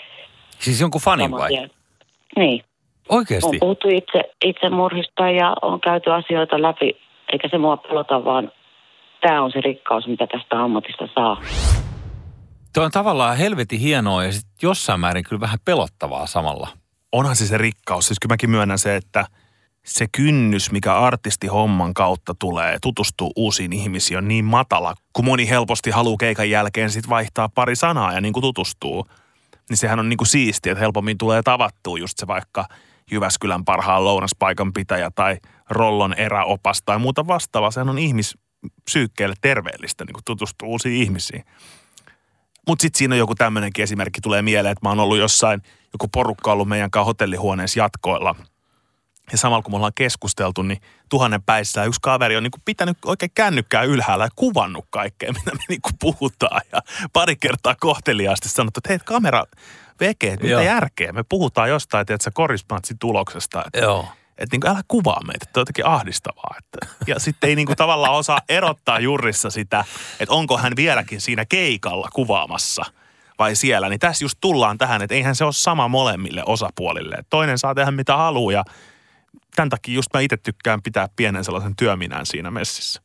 Siis 0.60 0.82
jonkun 0.82 1.02
fanin 1.02 1.32
vai? 1.32 1.50
tien. 1.50 1.70
Niin. 3.10 3.46
On 3.46 3.60
puhuttu 3.60 3.88
itse, 3.88 4.24
itsemurhista 4.46 5.30
ja 5.30 5.56
on 5.62 5.82
käyty 5.82 6.12
asioita 6.12 6.62
läpi, 6.62 6.92
eikä 7.32 7.48
se 7.52 7.58
mua 7.58 7.78
pelota, 7.78 8.26
vaan 8.26 8.52
tämä 9.22 9.42
on 9.44 9.52
se 9.52 9.62
rikkaus, 9.62 10.08
mitä 10.08 10.28
tästä 10.28 10.64
ammatista 10.64 11.08
saa. 11.16 11.42
Tuo 12.74 12.84
on 12.84 12.92
tavallaan 12.92 13.38
helvetin 13.38 13.80
hienoa 13.80 14.24
ja 14.24 14.32
sit 14.32 14.48
jossain 14.62 15.00
määrin 15.00 15.24
kyllä 15.24 15.40
vähän 15.40 15.60
pelottavaa 15.66 16.28
samalla. 16.28 16.68
onhan 17.12 17.36
se 17.36 17.48
se 17.48 17.58
rikkaus. 17.58 18.08
Siis 18.08 18.20
kyllä 18.20 18.34
mäkin 18.34 18.50
myönnän 18.50 18.80
se, 18.80 18.96
että 18.96 19.26
se 19.86 20.06
kynnys, 20.12 20.72
mikä 20.72 20.94
artistihomman 20.94 21.94
kautta 21.94 22.36
tulee, 22.40 22.78
tutustuu 22.82 23.32
uusiin 23.36 23.74
ihmisiin, 23.74 24.18
on 24.18 24.28
niin 24.28 24.46
matala, 24.46 24.94
kun 25.14 25.26
moni 25.26 25.50
helposti 25.50 25.90
haluaa 25.90 26.18
keikan 26.20 26.50
jälkeen 26.50 26.90
sit 26.90 27.10
vaihtaa 27.10 27.50
pari 27.50 27.76
sanaa 27.76 28.14
ja 28.14 28.22
niin 28.22 28.34
kuin 28.34 28.42
tutustuu. 28.42 29.06
Niin 29.70 29.78
sehän 29.78 30.00
on 30.00 30.10
niin 30.10 30.18
kuin 30.18 30.28
siistiä, 30.28 30.72
että 30.72 30.80
helpommin 30.80 31.18
tulee 31.18 31.42
tavattua 31.44 31.98
just 31.98 32.18
se 32.18 32.28
vaikka 32.28 32.66
Jyväskylän 33.12 33.66
parhaan 33.66 34.06
lounaspaikan 34.06 34.74
pitäjä 34.74 35.12
tai 35.16 35.38
Rollon 35.70 36.14
eräopas 36.14 36.82
tai 36.82 37.00
muuta 37.00 37.28
vastaavaa. 37.28 37.72
Sehän 37.72 37.90
on 37.90 38.00
ihmispsyykkeelle 38.00 39.36
terveellistä 39.42 40.06
niin 40.06 40.14
kuin 40.14 40.26
tutustua 40.26 40.68
uusiin 40.68 41.02
ihmisiin. 41.02 41.46
Mutta 42.68 42.82
sitten 42.82 42.98
siinä 42.98 43.16
on 43.16 43.20
joku 43.20 43.36
tämmöinenkin 43.36 43.84
esimerkki 43.84 44.22
tulee 44.22 44.42
mieleen, 44.42 44.72
että 44.72 44.86
mä 44.86 44.90
oon 44.90 45.00
ollut 45.00 45.18
jossain, 45.18 45.62
joku 45.94 46.08
porukka 46.08 46.52
ollut 46.52 46.68
meidän 46.68 46.92
kanssa 46.92 47.06
hotellihuoneessa 47.06 47.80
jatkoilla. 47.80 48.36
Ja 49.32 49.38
samalla 49.38 49.62
kun 49.62 49.74
me 49.74 49.76
ollaan 49.76 49.92
keskusteltu, 49.96 50.62
niin 50.62 50.82
tuhannen 51.10 51.44
päissä 51.44 51.84
yksi 51.84 52.00
kaveri 52.02 52.38
on 52.38 52.44
niin 52.44 52.52
pitänyt 52.66 52.98
oikein 53.06 53.32
kännykkää 53.36 53.84
ylhäällä 53.84 54.26
ja 54.26 54.30
kuvannut 54.36 54.86
kaikkea, 54.90 55.34
mitä 55.34 55.52
me 55.52 55.64
niin 55.70 55.80
puhutaan. 56.00 56.62
Ja 56.72 56.82
pari 57.14 57.36
kertaa 57.36 57.76
kohteliaasti 57.80 58.50
sanottu, 58.50 58.78
että 58.78 58.90
hei 58.90 59.00
kamera 59.06 59.44
veke, 60.00 60.28
että 60.28 60.44
mitä 60.44 60.54
Joo. 60.54 60.62
järkeä. 60.62 61.14
Me 61.14 61.24
puhutaan 61.24 61.70
jostain, 61.70 62.02
että 62.02 62.18
se 62.22 62.32
korismatsin 62.34 63.00
tuloksesta. 63.00 63.64
Että 63.66 63.80
Joo. 63.80 64.08
että 64.38 64.54
niin 64.54 64.62
kuin, 64.62 64.72
älä 64.72 64.82
kuvaa 64.88 65.22
meitä, 65.28 65.46
että 65.48 65.60
on 65.60 65.62
jotenkin 65.62 65.86
ahdistavaa. 65.86 66.56
Että. 66.58 66.96
Ja 67.08 67.20
sitten 67.20 67.50
ei 67.50 67.56
niin 67.56 67.66
kuin 67.66 67.78
tavallaan 67.78 68.14
osaa 68.14 68.42
erottaa 68.50 69.00
jurissa 69.00 69.50
sitä, 69.50 69.86
että 70.20 70.36
onko 70.36 70.58
hän 70.58 70.76
vieläkin 70.76 71.22
siinä 71.22 71.46
keikalla 71.46 72.10
kuvaamassa 72.14 72.86
vai 73.40 73.56
siellä. 73.56 73.90
Niin 73.90 74.00
tässä 74.00 74.26
just 74.26 74.38
tullaan 74.42 74.78
tähän, 74.78 75.02
että 75.02 75.16
eihän 75.16 75.36
se 75.36 75.44
ole 75.44 75.54
sama 75.54 75.88
molemmille 75.88 76.44
osapuolille. 76.46 77.16
Että 77.16 77.30
Toinen 77.30 77.58
saa 77.58 77.76
tehdä 77.76 77.92
mitä 77.92 78.18
haluaa 78.18 78.54
ja 78.54 78.64
tämän 79.56 79.70
takia 79.70 79.96
just 79.96 80.10
mä 80.14 80.20
itse 80.20 80.38
tykkään 80.38 80.82
pitää 80.82 81.10
pienen 81.16 81.44
sellaisen 81.44 81.76
työminän 81.76 82.26
siinä 82.26 82.52
messissä. 82.52 83.02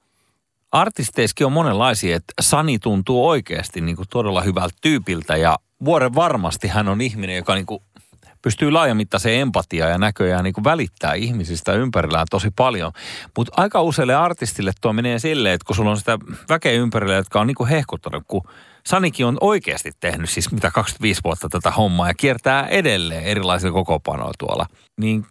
Artisteissakin 0.75 1.47
on 1.47 1.53
monenlaisia, 1.53 2.17
että 2.17 2.33
Sani 2.41 2.79
tuntuu 2.79 3.29
oikeasti 3.29 3.81
niin 3.81 3.97
kuin 3.97 4.09
todella 4.11 4.41
hyvältä 4.41 4.77
tyypiltä 4.81 5.37
ja 5.37 5.59
vuoren 5.85 6.15
varmasti 6.15 6.69
hän 6.69 6.89
on 6.89 7.01
ihminen, 7.01 7.37
joka 7.37 7.55
niin 7.55 7.67
kuin 7.67 7.83
pystyy 8.43 8.71
laajamittaiseen 8.71 9.41
empatiaan 9.41 9.91
ja 9.91 9.99
näköjään 9.99 10.45
niin 10.45 10.55
kuin 10.55 10.65
välittää 10.65 11.15
ihmisistä 11.15 11.73
ympärillään 11.73 12.27
tosi 12.31 12.51
paljon. 12.57 12.93
Mutta 13.37 13.53
aika 13.57 13.83
useille 13.83 14.15
artistille 14.15 14.73
tuo 14.81 14.93
menee 14.93 15.19
silleen, 15.19 15.55
että 15.55 15.67
kun 15.67 15.77
sulla 15.77 15.91
on 15.91 15.99
sitä 15.99 16.19
väkeä 16.49 16.73
ympärillä, 16.73 17.15
jotka 17.15 17.41
on 17.41 17.47
niin 17.47 17.55
kuin 17.55 17.69
hehkuttanut, 17.69 18.25
kun 18.29 18.43
Sanikin 18.87 19.27
on 19.27 19.39
oikeasti 19.41 19.93
tehnyt 20.01 20.31
siis 20.31 20.53
mitä 20.53 20.71
25 20.71 21.21
vuotta 21.25 21.49
tätä 21.49 21.71
hommaa 21.71 22.09
ja 22.09 22.15
kiertää 22.15 22.67
edelleen 22.67 23.25
erilaisilla 23.25 23.73
kokoopanoilla 23.73 24.35
tuolla. 24.39 24.67
Niin 24.97 25.27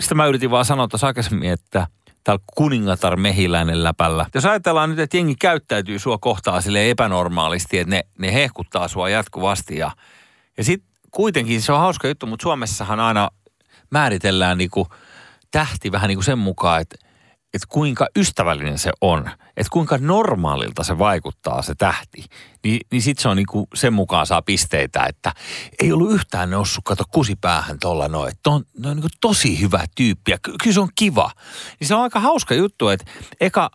sitä 0.00 0.14
mä 0.14 0.26
yritin 0.26 0.50
vaan 0.50 0.64
sanoa 0.64 0.88
tuossa 0.88 1.06
aikaisemmin, 1.06 1.50
että 1.50 1.86
täällä 2.24 2.44
kuningatar 2.54 3.16
mehiläinen 3.16 3.84
läpällä. 3.84 4.26
Jos 4.34 4.44
ajatellaan 4.44 4.90
nyt, 4.90 4.98
että 4.98 5.16
jengi 5.16 5.34
käyttäytyy 5.34 5.98
sua 5.98 6.18
kohtaan 6.18 6.62
sille 6.62 6.90
epänormaalisti, 6.90 7.78
että 7.78 7.90
ne, 7.90 8.02
ne 8.18 8.34
hehkuttaa 8.34 8.88
sua 8.88 9.08
jatkuvasti 9.08 9.76
ja, 9.76 9.90
ja 10.56 10.64
sitten 10.64 10.88
kuitenkin 11.10 11.62
se 11.62 11.72
on 11.72 11.78
hauska 11.78 12.08
juttu, 12.08 12.26
mutta 12.26 12.42
Suomessahan 12.42 13.00
aina 13.00 13.30
määritellään 13.90 14.58
niinku 14.58 14.86
tähti 15.50 15.92
vähän 15.92 16.08
niinku 16.08 16.22
sen 16.22 16.38
mukaan, 16.38 16.80
että, 16.80 16.96
että 17.54 17.66
kuinka 17.68 18.08
ystävällinen 18.16 18.78
se 18.78 18.90
on, 19.00 19.30
että 19.56 19.70
kuinka 19.72 19.98
normaalilta 19.98 20.84
se 20.84 20.98
vaikuttaa 20.98 21.62
se 21.62 21.74
tähti. 21.74 22.24
Niin, 22.64 22.80
niin 22.92 23.02
sitten 23.02 23.22
se 23.22 23.28
on 23.28 23.36
niinku 23.36 23.68
sen 23.74 23.92
mukaan 23.92 24.26
saa 24.26 24.42
pisteitä, 24.42 25.04
että 25.08 25.32
ei 25.82 25.92
ollut 25.92 26.12
yhtään 26.12 26.50
noussut, 26.50 26.84
kato 26.84 27.04
kusipäähän 27.12 27.78
tuolla 27.80 28.08
noin, 28.08 28.32
että 28.32 28.50
on, 28.50 28.64
no 28.78 28.90
on 28.90 28.96
niinku 28.96 29.10
tosi 29.20 29.60
hyvä 29.60 29.84
tyyppi 29.96 30.30
ja 30.30 30.38
ky- 30.42 30.54
kyllä 30.62 30.74
se 30.74 30.80
on 30.80 30.88
kiva. 30.94 31.30
Niin 31.80 31.88
se 31.88 31.94
on 31.94 32.02
aika 32.02 32.20
hauska 32.20 32.54
juttu, 32.54 32.88
että 32.88 33.06
eka 33.40 33.70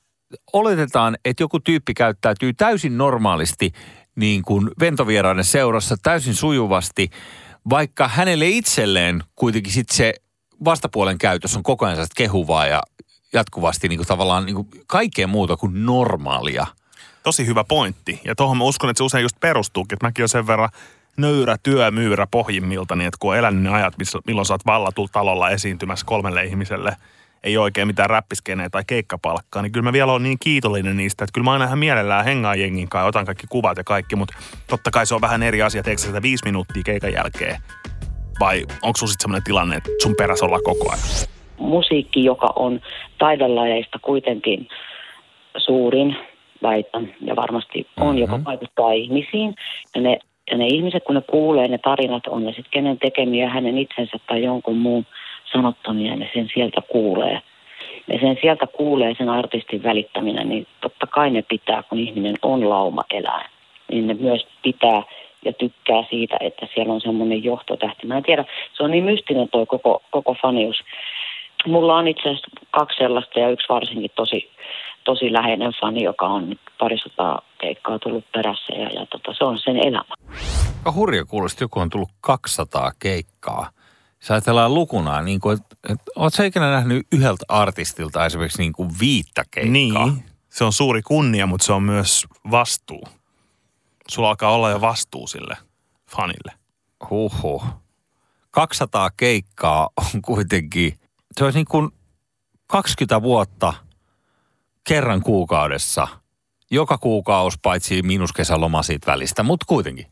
oletetaan, 0.53 1.17
että 1.25 1.43
joku 1.43 1.59
tyyppi 1.59 1.93
käyttäytyy 1.93 2.53
täysin 2.53 2.97
normaalisti 2.97 3.71
niin 4.15 4.43
kuin 4.43 4.69
ventovieraiden 4.79 5.43
seurassa 5.43 5.95
täysin 6.03 6.35
sujuvasti, 6.35 7.09
vaikka 7.69 8.07
hänelle 8.07 8.47
itselleen 8.47 9.23
kuitenkin 9.35 9.73
sit 9.73 9.89
se 9.89 10.13
vastapuolen 10.65 11.17
käytös 11.17 11.55
on 11.55 11.63
koko 11.63 11.85
ajan 11.85 12.07
kehuvaa 12.15 12.67
ja 12.67 12.81
jatkuvasti 13.33 13.87
niin 13.87 13.97
kuin 13.97 14.07
tavallaan 14.07 14.45
niin 14.45 14.55
kuin 14.55 14.67
kaikkea 14.87 15.27
muuta 15.27 15.57
kuin 15.57 15.85
normaalia. 15.85 16.67
Tosi 17.23 17.45
hyvä 17.45 17.63
pointti. 17.63 18.21
Ja 18.25 18.35
tuohon 18.35 18.57
mä 18.57 18.63
uskon, 18.63 18.89
että 18.89 18.97
se 18.97 19.03
usein 19.03 19.21
just 19.21 19.39
perustuukin, 19.39 19.95
että 19.95 20.05
mäkin 20.05 20.21
olen 20.21 20.29
sen 20.29 20.47
verran 20.47 20.69
nöyrä 21.17 21.57
työmyyrä 21.63 22.27
pohjimmilta, 22.31 22.95
niin 22.95 23.07
että 23.07 23.17
kun 23.19 23.31
on 23.31 23.37
elänyt 23.37 23.63
ne 23.63 23.69
ajat, 23.69 23.93
milloin 24.27 24.45
sä 24.45 24.53
oot 24.53 24.65
vallatulla 24.65 25.09
talolla 25.11 25.49
esiintymässä 25.49 26.05
kolmelle 26.05 26.43
ihmiselle, 26.43 26.95
ei 27.43 27.57
oikein 27.57 27.87
mitään 27.87 28.09
räppiskeneä 28.09 28.69
tai 28.69 28.83
keikkapalkkaa, 28.87 29.61
niin 29.61 29.71
kyllä 29.71 29.83
mä 29.83 29.93
vielä 29.93 30.11
olen 30.11 30.23
niin 30.23 30.39
kiitollinen 30.39 30.97
niistä, 30.97 31.23
että 31.23 31.33
kyllä 31.33 31.45
mä 31.45 31.51
aina 31.51 31.65
ihan 31.65 31.79
mielellään 31.79 32.25
hengaan 32.25 32.59
jengin 32.59 32.89
kanssa, 32.89 33.07
otan 33.07 33.25
kaikki 33.25 33.47
kuvat 33.49 33.77
ja 33.77 33.83
kaikki, 33.83 34.15
mutta 34.15 34.33
totta 34.67 34.91
kai 34.91 35.05
se 35.05 35.15
on 35.15 35.21
vähän 35.21 35.43
eri 35.43 35.61
asia, 35.61 35.83
teekö 35.83 36.01
sitä 36.01 36.21
viisi 36.21 36.45
minuuttia 36.45 36.83
keikan 36.83 37.13
jälkeen, 37.13 37.61
vai 38.39 38.65
onko 38.81 38.97
sun 38.97 39.07
sitten 39.07 39.23
sellainen 39.23 39.43
tilanne, 39.43 39.75
että 39.75 39.89
sun 40.03 40.15
perässä 40.15 40.45
ollaan 40.45 40.63
koko 40.63 40.91
ajan? 40.91 41.36
Musiikki, 41.57 42.23
joka 42.23 42.53
on 42.55 42.81
taidelajeista 43.17 43.99
kuitenkin 44.01 44.67
suurin, 45.57 46.15
väitän, 46.63 47.13
ja 47.21 47.35
varmasti 47.35 47.87
on, 47.97 48.05
mm-hmm. 48.07 48.21
joka 48.21 48.39
vaikuttaa 48.45 48.91
ihmisiin. 48.91 49.55
Ja 49.95 50.01
ne, 50.01 50.19
ja 50.51 50.57
ne 50.57 50.67
ihmiset, 50.67 51.03
kun 51.03 51.15
ne 51.15 51.21
kuulee 51.21 51.67
ne 51.67 51.77
tarinat, 51.77 52.27
on 52.27 52.45
ne 52.45 52.51
sitten 52.51 52.71
kenen 52.71 52.99
tekemiä, 52.99 53.49
hänen 53.49 53.77
itsensä 53.77 54.17
tai 54.27 54.43
jonkun 54.43 54.77
muun 54.77 55.05
sanottamia, 55.51 56.15
ne 56.15 56.29
sen 56.33 56.49
sieltä 56.53 56.81
kuulee. 56.81 57.41
Ja 58.07 58.19
sen 58.19 58.37
sieltä 58.41 58.67
kuulee 58.67 59.15
sen 59.17 59.29
artistin 59.29 59.83
välittäminen, 59.83 60.49
niin 60.49 60.67
totta 60.81 61.07
kai 61.07 61.29
ne 61.29 61.41
pitää, 61.41 61.83
kun 61.83 61.99
ihminen 61.99 62.35
on 62.41 62.69
lauma-eläin, 62.69 63.49
niin 63.91 64.07
ne 64.07 64.13
myös 64.13 64.47
pitää 64.63 65.03
ja 65.45 65.53
tykkää 65.53 66.03
siitä, 66.09 66.37
että 66.39 66.67
siellä 66.73 66.93
on 66.93 67.01
semmoinen 67.01 67.43
johtotähti. 67.43 68.07
Mä 68.07 68.17
en 68.17 68.23
tiedä, 68.23 68.45
se 68.73 68.83
on 68.83 68.91
niin 68.91 69.03
mystinen 69.03 69.49
toi 69.51 69.65
koko, 69.65 70.01
koko 70.11 70.35
fanius. 70.41 70.83
Mulla 71.65 71.95
on 71.95 72.07
itse 72.07 72.29
asiassa 72.29 72.47
kaksi 72.71 72.97
sellaista 72.97 73.39
ja 73.39 73.49
yksi 73.49 73.69
varsinkin 73.69 74.11
tosi, 74.15 74.51
tosi 75.03 75.33
läheinen 75.33 75.73
fani, 75.81 76.03
joka 76.03 76.25
on 76.25 76.55
parisataa 76.79 77.41
keikkaa 77.61 77.99
tullut 77.99 78.31
perässä 78.31 78.75
ja, 78.75 78.89
ja 78.89 79.05
tota, 79.05 79.33
se 79.37 79.43
on 79.43 79.59
sen 79.59 79.77
elämä. 79.77 80.13
Aika 80.77 80.91
hurja 80.91 81.25
kuulosti, 81.25 81.63
joku 81.63 81.79
on 81.79 81.89
tullut 81.89 82.09
200 82.21 82.91
keikkaa. 82.99 83.69
Sä 84.19 84.33
ajatellaan 84.33 84.73
lukuna, 84.73 85.21
niin 85.21 85.39
kuin, 85.39 85.57
että, 85.57 85.75
että 85.93 86.11
oot 86.15 86.33
sä 86.33 86.45
ikinä 86.45 86.71
nähnyt 86.71 87.07
yhdeltä 87.11 87.45
artistilta 87.47 88.25
esimerkiksi 88.25 88.61
niin 88.61 88.73
kuin 88.73 88.89
viittä 88.99 89.43
keikkaa? 89.51 89.71
Niin, 89.71 90.23
se 90.49 90.63
on 90.63 90.73
suuri 90.73 91.01
kunnia, 91.01 91.47
mutta 91.47 91.65
se 91.65 91.73
on 91.73 91.83
myös 91.83 92.25
vastuu. 92.51 93.03
Sulla 94.09 94.29
alkaa 94.29 94.51
olla 94.51 94.69
jo 94.69 94.81
vastuu 94.81 95.27
sille 95.27 95.57
fanille. 96.11 96.51
Huhhuh. 97.09 97.63
200 98.51 99.09
keikkaa 99.17 99.89
on 99.97 100.21
kuitenkin, 100.21 100.93
se 101.37 101.43
olisi 101.43 101.57
niin 101.57 101.67
kuin 101.67 101.89
20 102.67 103.21
vuotta 103.21 103.73
kerran 104.83 105.21
kuukaudessa. 105.21 106.07
Joka 106.71 106.97
kuukausi 106.97 107.57
paitsi 107.61 108.01
miinuskesäloma 108.01 108.83
siitä 108.83 109.11
välistä, 109.11 109.43
mutta 109.43 109.65
kuitenkin. 109.69 110.07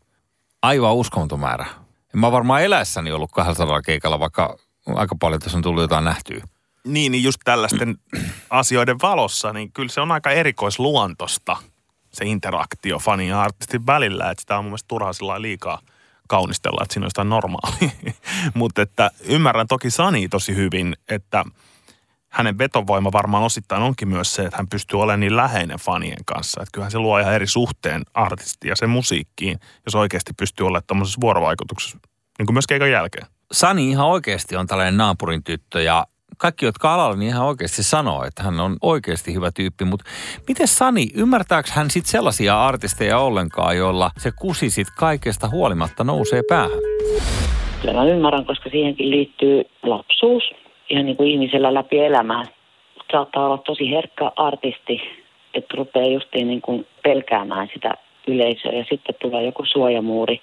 Aivan 0.62 0.96
uskomaton 0.96 1.40
määrä. 1.40 1.66
En 2.14 2.20
mä 2.20 2.32
varmaan 2.32 2.64
eläessäni 2.64 3.12
ollut 3.12 3.32
200 3.32 3.82
keikalla, 3.82 4.20
vaikka 4.20 4.58
aika 4.86 5.16
paljon 5.20 5.42
tässä 5.42 5.58
on 5.58 5.62
tullut 5.62 5.82
jotain 5.82 6.06
nähtyä. 6.06 6.44
Niin, 6.84 7.12
niin 7.12 7.24
just 7.24 7.40
tällaisten 7.44 7.96
asioiden 8.50 8.98
valossa, 9.02 9.54
niin 9.54 9.72
kyllä 9.72 9.90
se 9.90 10.02
on 10.02 10.12
aika 10.12 10.32
erikoisluontosta 10.32 11.58
se 12.14 12.26
interaktio 12.26 13.00
fanin 13.00 13.28
ja 13.28 13.42
artistin 13.42 13.86
välillä, 13.86 14.32
että 14.32 14.42
sitä 14.42 14.58
on 14.58 14.64
mun 14.64 14.70
mielestä 14.70 14.88
turhaa 14.88 15.42
liikaa 15.42 15.80
kaunistella, 16.28 16.84
että 16.84 16.94
siinä 16.94 17.06
on 17.06 17.10
jotain 17.10 17.30
normaalia. 17.30 17.90
Mutta 18.54 18.82
että 18.82 19.12
ymmärrän 19.22 19.68
toki 19.68 19.90
Sani 19.90 20.30
tosi 20.30 20.56
hyvin, 20.56 20.96
että 21.10 21.46
hänen 22.30 22.58
vetovoima 22.58 23.12
varmaan 23.12 23.44
osittain 23.44 23.82
onkin 23.82 24.08
myös 24.08 24.36
se, 24.36 24.46
että 24.46 24.58
hän 24.58 24.68
pystyy 24.68 25.02
olemaan 25.02 25.20
niin 25.20 25.36
läheinen 25.36 25.80
fanien 25.80 26.26
kanssa. 26.26 26.62
Että 26.62 26.72
kyllähän 26.74 26.92
se 26.92 27.00
luo 27.00 27.20
ihan 27.20 27.34
eri 27.34 27.48
suhteen 27.48 28.02
artistiin 28.14 28.70
ja 28.70 28.76
sen 28.76 28.90
musiikkiin, 28.90 29.60
jos 29.86 29.96
oikeasti 29.96 30.34
pystyy 30.38 30.68
olemaan 30.68 30.84
tämmöisessä 30.88 31.22
vuorovaikutuksessa, 31.22 31.98
niin 32.38 32.46
kuin 32.46 32.54
myös 32.54 32.68
keikan 32.68 32.92
jälkeen. 32.92 33.28
Sani 33.52 33.90
ihan 33.90 34.08
oikeasti 34.08 34.56
on 34.56 34.68
tällainen 34.68 34.98
naapurin 34.98 35.44
tyttö 35.44 35.82
ja 35.82 36.08
kaikki, 36.38 36.66
jotka 36.66 36.94
alalla, 36.94 37.16
niin 37.16 37.30
ihan 37.30 37.48
oikeasti 37.48 37.84
sanoo, 37.84 38.24
että 38.24 38.44
hän 38.44 38.60
on 38.60 38.78
oikeasti 38.82 39.34
hyvä 39.34 39.52
tyyppi. 39.56 39.86
Mutta 39.86 40.06
miten 40.48 40.68
Sani, 40.68 41.08
ymmärtääkö 41.16 41.70
hän 41.72 41.90
sitten 41.90 42.12
sellaisia 42.12 42.66
artisteja 42.66 43.20
ollenkaan, 43.20 43.78
joilla 43.78 44.12
se 44.18 44.32
kusi 44.40 44.70
sit 44.70 44.88
kaikesta 44.98 45.50
huolimatta 45.50 46.04
nousee 46.04 46.42
päähän? 46.50 46.80
Kyllä 47.82 47.94
mä 47.94 48.06
ymmärrän, 48.06 48.46
koska 48.46 48.70
siihenkin 48.70 49.10
liittyy 49.10 49.64
lapsuus, 49.84 50.44
ihan 50.90 51.06
niin 51.06 51.18
kuin 51.18 51.30
ihmisellä 51.30 51.74
läpi 51.74 52.00
elämää. 52.00 52.44
Saattaa 53.12 53.46
olla 53.46 53.58
tosi 53.58 53.92
herkkä 53.92 54.32
artisti, 54.36 55.02
että 55.54 55.78
rupeaa 55.78 56.14
justiin 56.14 56.48
niin 56.48 56.62
kuin 56.62 56.88
pelkäämään 57.04 57.70
sitä 57.74 57.94
yleisöä 58.28 58.72
ja 58.72 58.86
sitten 58.90 59.16
tulee 59.22 59.46
joku 59.46 59.64
suojamuuri. 59.66 60.42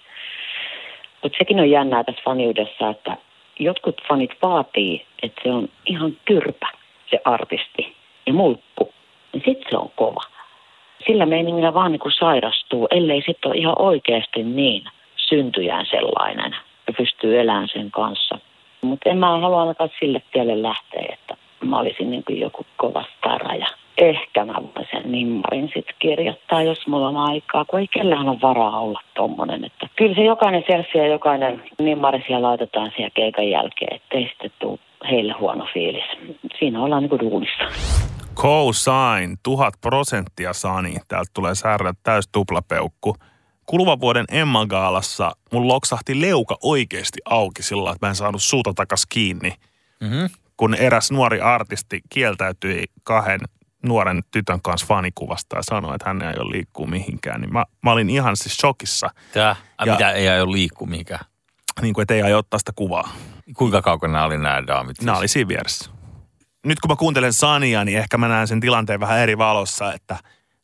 Mutta 1.23 1.39
sekin 1.39 1.61
on 1.61 1.71
jännää 1.71 2.05
tässä 2.05 2.23
faniudessa, 2.25 2.91
että 2.91 3.17
jotkut 3.59 4.01
fanit 4.09 4.31
vaatii, 4.43 5.07
että 5.23 5.41
se 5.45 5.51
on 5.51 5.69
ihan 5.87 6.17
kyrpä 6.25 6.69
se 7.11 7.21
artisti 7.25 7.97
ja 8.27 8.33
mulkku. 8.33 8.93
Niin 9.33 9.43
sitten 9.47 9.71
se 9.71 9.77
on 9.77 9.91
kova. 9.97 10.21
Sillä 11.07 11.27
meiningillä 11.27 11.75
vaan 11.75 11.93
niin 11.93 12.01
kuin 12.01 12.13
sairastuu, 12.13 12.89
ellei 12.91 13.23
sitten 13.27 13.51
ole 13.51 13.57
ihan 13.57 13.75
oikeasti 13.79 14.43
niin 14.43 14.85
syntyjään 15.17 15.87
sellainen 15.87 16.57
ja 16.87 16.93
pystyy 16.97 17.41
elämään 17.41 17.69
sen 17.73 17.91
kanssa. 17.91 18.39
Mutta 18.83 19.11
en 19.11 19.19
mä 19.19 19.39
halua 19.39 19.61
ainakaan 19.61 19.91
sille 20.01 20.23
tielle 20.33 20.63
lähteä, 20.63 21.07
että 21.13 21.37
mä 21.65 21.79
olisin 21.79 22.11
niin 22.11 22.25
kuin 22.25 22.41
joku 22.41 22.67
kova 22.77 23.05
stara 23.19 23.55
ja 23.55 23.67
ehkä 23.99 24.45
mä 24.45 24.55
voin 24.55 24.87
sen 24.91 25.13
nimmarin 25.13 25.71
sitten 25.75 25.95
kirjoittaa, 25.99 26.63
jos 26.63 26.87
mulla 26.87 27.09
on 27.09 27.17
aikaa, 27.17 27.65
kun 27.65 27.81
ei 27.81 27.89
kellään 27.89 28.29
ole 28.29 28.39
varaa 28.43 28.81
olla 28.81 29.01
tommonen. 29.15 29.65
Että 29.65 29.87
kyllä 29.97 30.15
se 30.15 30.21
jokainen 30.21 30.65
selfie 30.67 31.03
ja 31.03 31.13
jokainen 31.13 31.63
nimmari 31.79 32.25
siellä 32.27 32.49
laitetaan 32.49 32.93
siellä 32.97 33.11
keikan 33.15 33.51
jälkeen, 33.51 33.97
ettei 33.97 34.29
sitten 34.29 34.51
tule 34.59 34.79
heille 35.11 35.33
huono 35.33 35.67
fiilis. 35.75 36.05
Siinä 36.59 36.83
ollaan 36.83 37.03
niin 37.03 37.11
kuin 37.11 37.21
duunissa. 37.21 37.65
Co-sign, 38.35 39.37
tuhat 39.43 39.75
prosenttia 39.81 40.53
Sani. 40.53 40.95
Täältä 41.09 41.31
tulee 41.35 41.55
särrät 41.55 41.97
täys 42.03 42.29
tuplapeukku. 42.33 43.17
Kuluvan 43.67 44.01
vuoden 44.01 44.25
Emma 44.33 44.67
Gaalassa 44.67 45.33
mun 45.53 45.69
loksahti 45.69 46.21
leuka 46.21 46.57
oikeasti 46.63 47.19
auki 47.25 47.63
sillä, 47.63 47.91
että 47.91 48.07
mä 48.07 48.11
en 48.11 48.15
saanut 48.15 48.43
suuta 48.43 48.75
takas 48.75 49.07
kiinni. 49.07 49.53
Mm-hmm. 50.01 50.29
Kun 50.57 50.75
eräs 50.75 51.13
nuori 51.13 51.41
artisti 51.41 52.01
kieltäytyi 52.09 52.85
kahden 53.03 53.41
nuoren 53.83 54.23
tytön 54.31 54.63
kanssa 54.63 54.87
fanikuvasta 54.87 55.57
ja 55.57 55.63
sanoi, 55.63 55.95
että 55.95 56.09
hän 56.09 56.23
ei 56.23 56.35
ole 56.39 56.53
liikkuu 56.53 56.87
mihinkään, 56.87 57.41
niin 57.41 57.53
mä, 57.53 57.65
mä 57.83 57.93
olin 57.93 58.11
ihan 58.11 58.37
siis 58.37 58.57
shokissa. 58.57 59.11
Tää, 59.33 59.57
Ja- 59.87 59.93
mitä 59.93 60.11
ei 60.11 60.29
aio 60.29 60.53
liikkuu 60.53 60.87
mihinkään. 60.87 61.25
Niin 61.83 61.95
kuin, 61.95 62.03
että 62.03 62.15
ei 62.15 62.23
aio 62.23 62.39
ottaa 62.39 62.59
sitä 62.59 62.73
kuvaa. 62.77 63.09
Kuinka 63.57 63.83
kaukana 63.83 64.25
oli 64.25 64.39
nämä 64.39 64.67
daamit? 64.67 64.97
siis? 64.97 65.07
Nämä 65.07 65.19
oli 65.19 65.29
siinä 65.29 65.49
vieressä. 65.49 65.91
Nyt 66.67 66.81
kun 66.81 66.91
mä 66.91 66.97
kuuntelen 66.97 67.33
Sania, 67.33 67.85
niin 67.85 67.99
ehkä 67.99 68.19
mä 68.19 68.29
näen 68.29 68.49
sen 68.49 68.61
tilanteen 68.61 69.01
vähän 69.01 69.19
eri 69.19 69.39
valossa, 69.39 69.93
että 69.93 70.17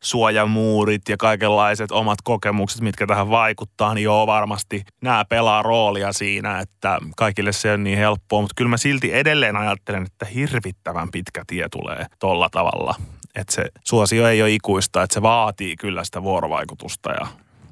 suojamuurit 0.02 1.08
ja 1.08 1.16
kaikenlaiset 1.16 1.92
omat 1.92 2.18
kokemukset, 2.24 2.80
mitkä 2.80 3.06
tähän 3.06 3.30
vaikuttaa, 3.30 3.94
niin 3.94 4.04
joo 4.04 4.26
varmasti 4.26 4.84
nämä 5.02 5.24
pelaa 5.24 5.62
roolia 5.62 6.12
siinä, 6.12 6.60
että 6.60 6.98
kaikille 7.16 7.52
se 7.52 7.72
on 7.72 7.84
niin 7.84 7.98
helppoa, 7.98 8.40
mutta 8.40 8.54
kyllä 8.56 8.68
mä 8.68 8.76
silti 8.76 9.14
edelleen 9.14 9.56
ajattelen, 9.56 10.02
että 10.02 10.24
hirvittävän 10.24 11.10
pitkä 11.10 11.42
tie 11.46 11.68
tulee 11.68 12.06
tolla 12.18 12.48
tavalla. 12.50 12.94
Että 13.34 13.54
se 13.54 13.64
suosio 13.84 14.28
ei 14.28 14.42
ole 14.42 14.50
ikuista, 14.50 15.02
että 15.02 15.14
se 15.14 15.22
vaatii 15.22 15.76
kyllä 15.76 16.04
sitä 16.04 16.22
vuorovaikutusta 16.22 17.10
ja 17.10 17.26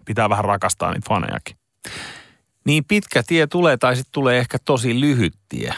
pitää 0.04 0.28
vähän 0.28 0.44
rakastaa 0.44 0.92
niitä 0.92 1.08
fanejakin. 1.08 1.56
Niin 2.64 2.84
pitkä 2.84 3.22
tie 3.22 3.46
tulee 3.46 3.76
tai 3.76 3.96
sitten 3.96 4.12
tulee 4.12 4.38
ehkä 4.38 4.58
tosi 4.64 5.00
lyhyt 5.00 5.34
tie. 5.48 5.74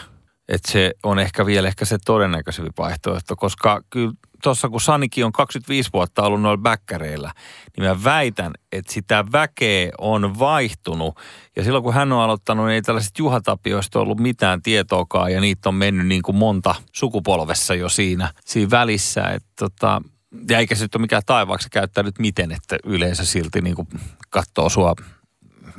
Että 0.47 0.71
se 0.71 0.93
on 1.03 1.19
ehkä 1.19 1.45
vielä 1.45 1.67
ehkä 1.67 1.85
se 1.85 1.97
todennäköisempi 2.05 2.71
vaihtoehto, 2.77 3.35
koska 3.35 3.81
kyllä 3.89 4.11
tuossa 4.43 4.69
kun 4.69 4.81
Sanikin 4.81 5.25
on 5.25 5.31
25 5.31 5.89
vuotta 5.93 6.23
ollut 6.23 6.41
noilla 6.41 6.61
bäkkäreillä, 6.61 7.31
niin 7.77 7.87
mä 7.87 8.03
väitän, 8.03 8.51
että 8.71 8.93
sitä 8.93 9.25
väkeä 9.31 9.91
on 9.97 10.39
vaihtunut. 10.39 11.19
Ja 11.55 11.63
silloin 11.63 11.83
kun 11.83 11.93
hän 11.93 12.11
on 12.11 12.21
aloittanut, 12.21 12.65
niin 12.65 12.75
ei 12.75 12.81
tällaiset 12.81 13.19
juhatapioista 13.19 13.99
ollut 13.99 14.19
mitään 14.19 14.61
tietoakaan 14.61 15.33
ja 15.33 15.41
niitä 15.41 15.69
on 15.69 15.75
mennyt 15.75 16.07
niin 16.07 16.21
kuin 16.21 16.35
monta 16.35 16.75
sukupolvessa 16.93 17.75
jo 17.75 17.89
siinä, 17.89 18.33
siinä 18.45 18.71
välissä. 18.71 19.23
Että 19.23 19.49
tota, 19.59 20.01
ja 20.49 20.57
eikä 20.57 20.75
se 20.75 20.83
nyt 20.83 20.95
ole 20.95 21.01
mikään 21.01 21.23
taivaaksi 21.25 21.69
käyttänyt 21.69 22.19
miten, 22.19 22.51
että 22.51 22.77
yleensä 22.83 23.25
silti 23.25 23.61
niin 23.61 23.75
kuin 23.75 23.87
katsoo 24.29 24.69
sua 24.69 24.95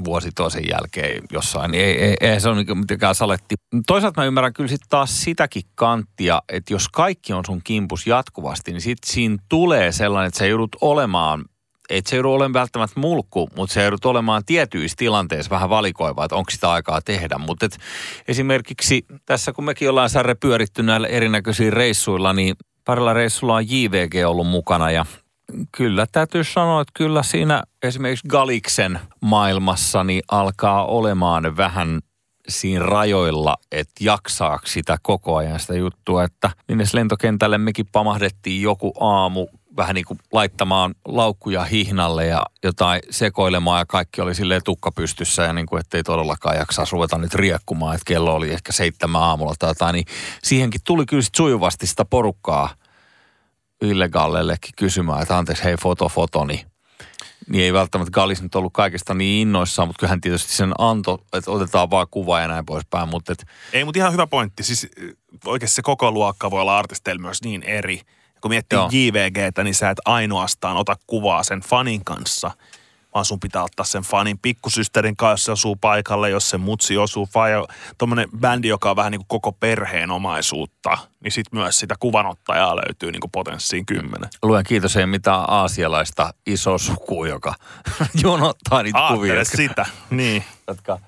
vuosi 0.05 0.31
toisen 0.33 0.69
jälkeen 0.71 1.23
jossain, 1.33 1.71
niin 1.71 1.85
ei, 1.85 2.03
ei, 2.03 2.17
ei 2.21 2.41
se 2.41 2.49
ole 2.49 2.57
niinku 2.57 2.75
mitenkään 2.75 3.15
saletti. 3.15 3.55
Toisaalta 3.87 4.21
mä 4.21 4.27
ymmärrän 4.27 4.53
kyllä 4.53 4.69
sitten 4.69 4.89
taas 4.89 5.23
sitäkin 5.23 5.63
kanttia, 5.75 6.43
että 6.49 6.75
jos 6.75 6.89
kaikki 6.89 7.33
on 7.33 7.45
sun 7.47 7.61
kimpus 7.65 8.07
jatkuvasti, 8.07 8.73
niin 8.73 8.81
sitten 8.81 9.13
siinä 9.13 9.37
tulee 9.49 9.93
sellainen, 9.93 10.29
että 10.29 10.39
sä 10.39 10.47
joudut 10.47 10.77
olemaan 10.81 11.45
et 11.91 12.07
se 12.07 12.17
joudu 12.17 12.33
olemaan 12.33 12.53
välttämättä 12.53 13.01
mulkku, 13.01 13.49
mutta 13.57 13.73
se 13.73 13.83
joudut 13.83 14.05
olemaan 14.05 14.45
tietyissä 14.47 14.97
tilanteissa 14.99 15.51
vähän 15.51 15.71
valikoiva, 15.71 16.25
että 16.25 16.37
onko 16.37 16.51
sitä 16.51 16.71
aikaa 16.71 17.01
tehdä. 17.01 17.39
Mutta 17.39 17.69
esimerkiksi 18.29 19.07
tässä, 19.27 19.53
kun 19.53 19.65
mekin 19.65 19.91
ollaan 19.91 20.11
särre 20.11 20.35
pyöritty 20.35 20.83
näillä 20.83 21.09
erinäköisillä 21.09 21.71
reissuilla, 21.71 22.33
niin 22.33 22.57
parilla 22.85 23.13
reissulla 23.13 23.55
on 23.55 23.71
JVG 23.71 24.15
ollut 24.27 24.47
mukana 24.47 24.91
ja 24.91 25.07
kyllä 25.77 26.07
täytyy 26.13 26.45
sanoa, 26.45 26.81
että 26.81 26.93
kyllä 26.95 27.23
siinä 27.23 27.63
esimerkiksi 27.83 28.29
Galiksen 28.29 29.01
maailmassa 29.21 30.05
niin 30.05 30.23
alkaa 30.31 30.87
olemaan 30.87 31.57
vähän 31.57 32.01
siinä 32.49 32.87
rajoilla, 32.87 33.57
että 33.73 34.05
jaksaako 34.05 34.67
sitä 34.67 34.99
koko 35.03 35.37
ajan 35.37 35.61
sitä 35.61 35.75
juttua, 35.75 36.25
että 36.25 36.51
minne 36.69 36.85
lentokentälle 36.93 37.59
mekin 37.59 37.87
pamahdettiin 37.93 38.63
joku 38.63 38.93
aamu 39.01 39.47
vähän 39.77 39.95
niin 39.95 40.05
kuin 40.05 40.19
laittamaan 40.33 40.95
laukkuja 41.05 41.65
hihnalle 41.65 42.27
ja 42.27 42.43
jotain 42.63 43.01
sekoilemaan 43.11 43.79
ja 43.79 43.87
kaikki 43.87 44.21
oli 44.21 44.35
silleen 44.35 44.65
tukka 44.65 44.93
pystyssä 44.93 45.43
ja 45.43 45.53
niin 45.53 45.67
kuin 45.67 45.81
ettei 45.81 46.03
todellakaan 46.03 46.57
jaksaa 46.57 46.85
ruveta 46.93 47.19
nyt 47.19 47.35
riekkumaan, 47.35 47.95
että 47.95 48.05
kello 48.07 48.35
oli 48.35 48.53
ehkä 48.53 48.73
seitsemän 48.73 49.23
aamulla 49.23 49.55
tai 49.59 49.71
jotain, 49.71 49.93
niin 49.93 50.07
siihenkin 50.43 50.81
tuli 50.85 51.07
kyllä 51.07 51.23
sit 51.23 51.35
sujuvasti 51.35 51.87
sitä 51.87 52.05
porukkaa 52.05 52.69
illegaalellekin 53.81 54.73
kysymään, 54.77 55.23
että 55.23 55.39
anteeksi, 55.39 55.65
hei 55.65 55.77
foto, 55.77 56.09
foto, 56.09 56.45
niin, 56.45 56.61
niin 57.49 57.65
ei 57.65 57.73
välttämättä 57.73 58.11
Gallis 58.11 58.43
nyt 58.43 58.55
ollut 58.55 58.73
kaikesta 58.73 59.15
niin 59.15 59.49
innoissaan, 59.49 59.89
mutta 59.89 60.01
kyllähän 60.01 60.21
tietysti 60.21 60.53
sen 60.53 60.73
anto, 60.79 61.19
että 61.33 61.51
otetaan 61.51 61.91
vaan 61.91 62.07
kuva 62.11 62.41
ja 62.41 62.49
näin 62.49 62.67
poispäin, 62.67 63.09
mutta 63.09 63.33
et, 63.33 63.45
Ei, 63.73 63.85
mutta 63.85 63.99
ihan 63.99 64.13
hyvä 64.13 64.27
pointti. 64.27 64.63
Siis 64.63 64.89
oikeasti 65.45 65.75
se 65.75 65.83
koko 65.83 66.11
luokka 66.11 66.51
voi 66.51 66.61
olla 66.61 66.79
artisteilla 66.79 67.23
myös 67.23 67.43
niin 67.43 67.63
eri. 67.63 68.01
Kun 68.41 68.51
miettii 68.51 68.77
Joo. 68.77 68.89
JVGtä, 68.93 69.65
niin 69.65 69.75
sä 69.75 69.91
et 69.91 69.99
ainoastaan 70.05 70.77
ota 70.77 70.97
kuvaa 71.07 71.43
sen 71.43 71.61
fanin 71.61 72.05
kanssa, 72.05 72.51
vaan 73.15 73.25
sun 73.25 73.41
pitää 73.41 73.63
ottaa 73.63 73.85
sen 73.85 74.03
fanin 74.03 74.39
pikkusysterin 74.39 75.17
kanssa, 75.17 75.53
jos 75.53 75.63
se 75.63 75.67
osuu 75.69 75.77
paikalle, 75.77 76.31
jos 76.31 76.51
se 76.51 76.59
mutsi 76.59 76.97
osuu, 76.97 77.29
vai 77.35 77.51
tuommoinen 77.99 78.29
bändi, 78.41 78.69
joka 78.69 78.91
on 78.91 78.97
vähän 78.97 79.13
niin 79.13 79.19
kuin 79.19 79.29
koko 79.29 79.53
perheen 79.53 80.11
omaisuutta, 80.11 80.99
niin 81.25 81.33
sit 81.33 81.47
myös 81.53 81.77
sitä 81.77 81.95
kuvanottajaa 82.01 82.77
löytyy 82.77 83.13
niin 83.13 83.21
kuin 83.21 83.31
potenssiin 83.31 83.87
kymmenen. 83.87 84.31
luen 84.43 84.65
kiitos 84.65 84.97
ei 84.97 85.07
mitään 85.07 85.45
aasialaista 85.49 86.35
iso 86.47 86.79
sukua, 86.79 87.29
joka 87.29 87.55
jonottaa 88.23 88.83
niitä 88.83 88.99
kuvia, 88.99 89.33
Aattele 89.33 89.39
jotka, 89.39 89.57
sitä. 89.57 89.87
Niin. 90.11 90.45
jotka, 90.69 90.99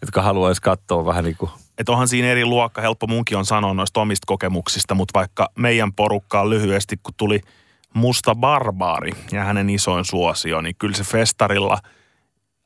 jotka 0.00 0.22
haluaisi 0.22 0.62
katsoa 0.62 1.04
vähän 1.04 1.24
niin 1.24 1.36
kuin 1.36 1.50
että 1.78 1.92
onhan 1.92 2.08
siinä 2.08 2.28
eri 2.28 2.44
luokka, 2.44 2.80
helppo 2.80 3.06
munkin 3.06 3.38
on 3.38 3.46
sanoa 3.46 3.74
noista 3.74 4.00
omista 4.00 4.24
kokemuksista, 4.26 4.94
mutta 4.94 5.18
vaikka 5.18 5.48
meidän 5.58 5.92
porukkaan 5.92 6.50
lyhyesti, 6.50 6.96
kun 7.02 7.14
tuli 7.16 7.40
Musta 7.94 8.34
Barbaari 8.34 9.12
ja 9.32 9.44
hänen 9.44 9.70
isoin 9.70 10.04
suosio, 10.04 10.60
niin 10.60 10.74
kyllä 10.78 10.96
se 10.96 11.04
festarilla 11.04 11.78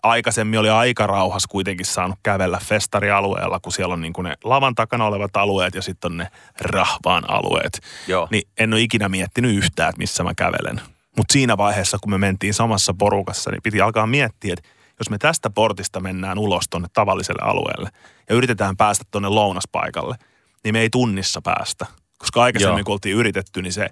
aikaisemmin 0.03 0.61
oli 0.61 0.71
aika 0.71 1.07
rauhas 1.07 1.47
kuitenkin 1.47 1.87
saanut 1.87 2.19
kävellä 2.23 2.59
festarialueella, 2.65 3.61
kun 3.61 3.73
siellä 3.73 3.93
on 3.93 4.01
niin 4.01 4.13
kuin 4.13 4.25
ne 4.25 4.35
lavan 4.45 4.75
takana 4.75 5.07
olevat 5.07 5.37
alueet 5.37 5.75
ja 5.75 5.83
sitten 5.83 6.13
on 6.13 6.17
ne 6.17 6.29
rahvaan 6.61 7.31
alueet. 7.31 7.81
Joo. 8.09 8.29
Niin 8.31 8.49
en 8.59 8.73
ole 8.73 8.81
ikinä 8.81 9.09
miettinyt 9.09 9.57
yhtään, 9.57 9.89
että 9.89 9.99
missä 9.99 10.25
mä 10.25 10.35
kävelen. 10.35 10.81
Mutta 11.17 11.33
siinä 11.33 11.57
vaiheessa, 11.57 11.99
kun 12.03 12.11
me 12.11 12.19
mentiin 12.19 12.55
samassa 12.55 12.95
porukassa, 12.99 13.51
niin 13.51 13.63
piti 13.63 13.81
alkaa 13.81 14.07
miettiä, 14.07 14.53
että 14.53 14.69
jos 14.99 15.11
me 15.11 15.19
tästä 15.19 15.51
portista 15.51 16.01
mennään 16.01 16.39
ulos 16.39 16.65
tonne 16.71 16.89
tavalliselle 16.93 17.49
alueelle 17.49 17.91
ja 18.29 18.35
yritetään 18.35 18.77
päästä 18.77 19.05
tonne 19.11 19.29
lounaspaikalle, 19.29 20.17
niin 20.65 20.75
me 20.75 20.81
ei 20.81 20.91
tunnissa 20.91 21.43
päästä. 21.43 21.87
Koska 22.19 22.43
aikaisemmin, 22.43 22.79
Joo. 22.79 22.85
kun 22.85 22.93
oltiin 22.93 23.17
yritetty, 23.17 23.63
niin 23.63 23.73
se 23.73 23.89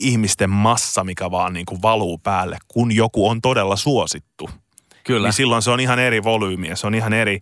ihmisten 0.00 0.50
massa, 0.50 1.04
mikä 1.04 1.30
vaan 1.30 1.52
niin 1.52 1.66
kuin 1.66 1.82
valuu 1.82 2.18
päälle, 2.18 2.58
kun 2.68 2.92
joku 2.92 3.28
on 3.28 3.40
todella 3.40 3.76
suosittu, 3.76 4.50
Kyllä. 5.04 5.26
niin 5.26 5.32
silloin 5.32 5.62
se 5.62 5.70
on 5.70 5.80
ihan 5.80 5.98
eri 5.98 6.24
volyymi 6.24 6.68
ja 6.68 6.76
se 6.76 6.86
on 6.86 6.94
ihan 6.94 7.12
eri 7.12 7.40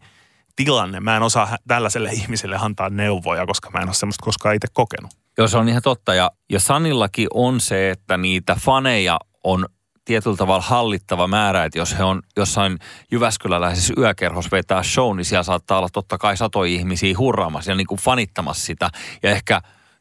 tilanne. 0.56 1.00
Mä 1.00 1.16
en 1.16 1.22
osaa 1.22 1.56
tällaiselle 1.68 2.10
ihmiselle 2.12 2.56
antaa 2.60 2.90
neuvoja, 2.90 3.46
koska 3.46 3.70
mä 3.70 3.78
en 3.78 3.88
ole 3.88 3.94
semmoista 3.94 4.24
koskaan 4.24 4.54
itse 4.54 4.68
kokenut. 4.72 5.10
Joo, 5.38 5.48
se 5.48 5.58
on 5.58 5.68
ihan 5.68 5.82
totta. 5.82 6.14
Ja, 6.14 6.30
ja 6.50 6.60
Sanillakin 6.60 7.28
on 7.34 7.60
se, 7.60 7.90
että 7.90 8.16
niitä 8.16 8.56
faneja 8.60 9.18
on 9.44 9.66
tietyllä 10.04 10.36
tavalla 10.36 10.62
hallittava 10.62 11.26
määrä, 11.26 11.64
että 11.64 11.78
jos 11.78 11.98
he 11.98 12.04
on 12.04 12.22
jossain 12.36 12.78
Jyväskyläläisessä 13.10 13.94
yökerhossa 13.98 14.50
vetää 14.50 14.82
show, 14.82 15.16
niin 15.16 15.24
siellä 15.24 15.42
saattaa 15.42 15.78
olla 15.78 15.88
totta 15.92 16.18
kai 16.18 16.36
satoja 16.36 16.72
ihmisiä 16.72 17.18
hurraamassa 17.18 17.70
ja 17.70 17.74
niin 17.74 17.86
kuin 17.86 18.00
fanittamassa 18.00 18.66
sitä. 18.66 18.90
Ja 19.22 19.30
ehkä 19.30 19.60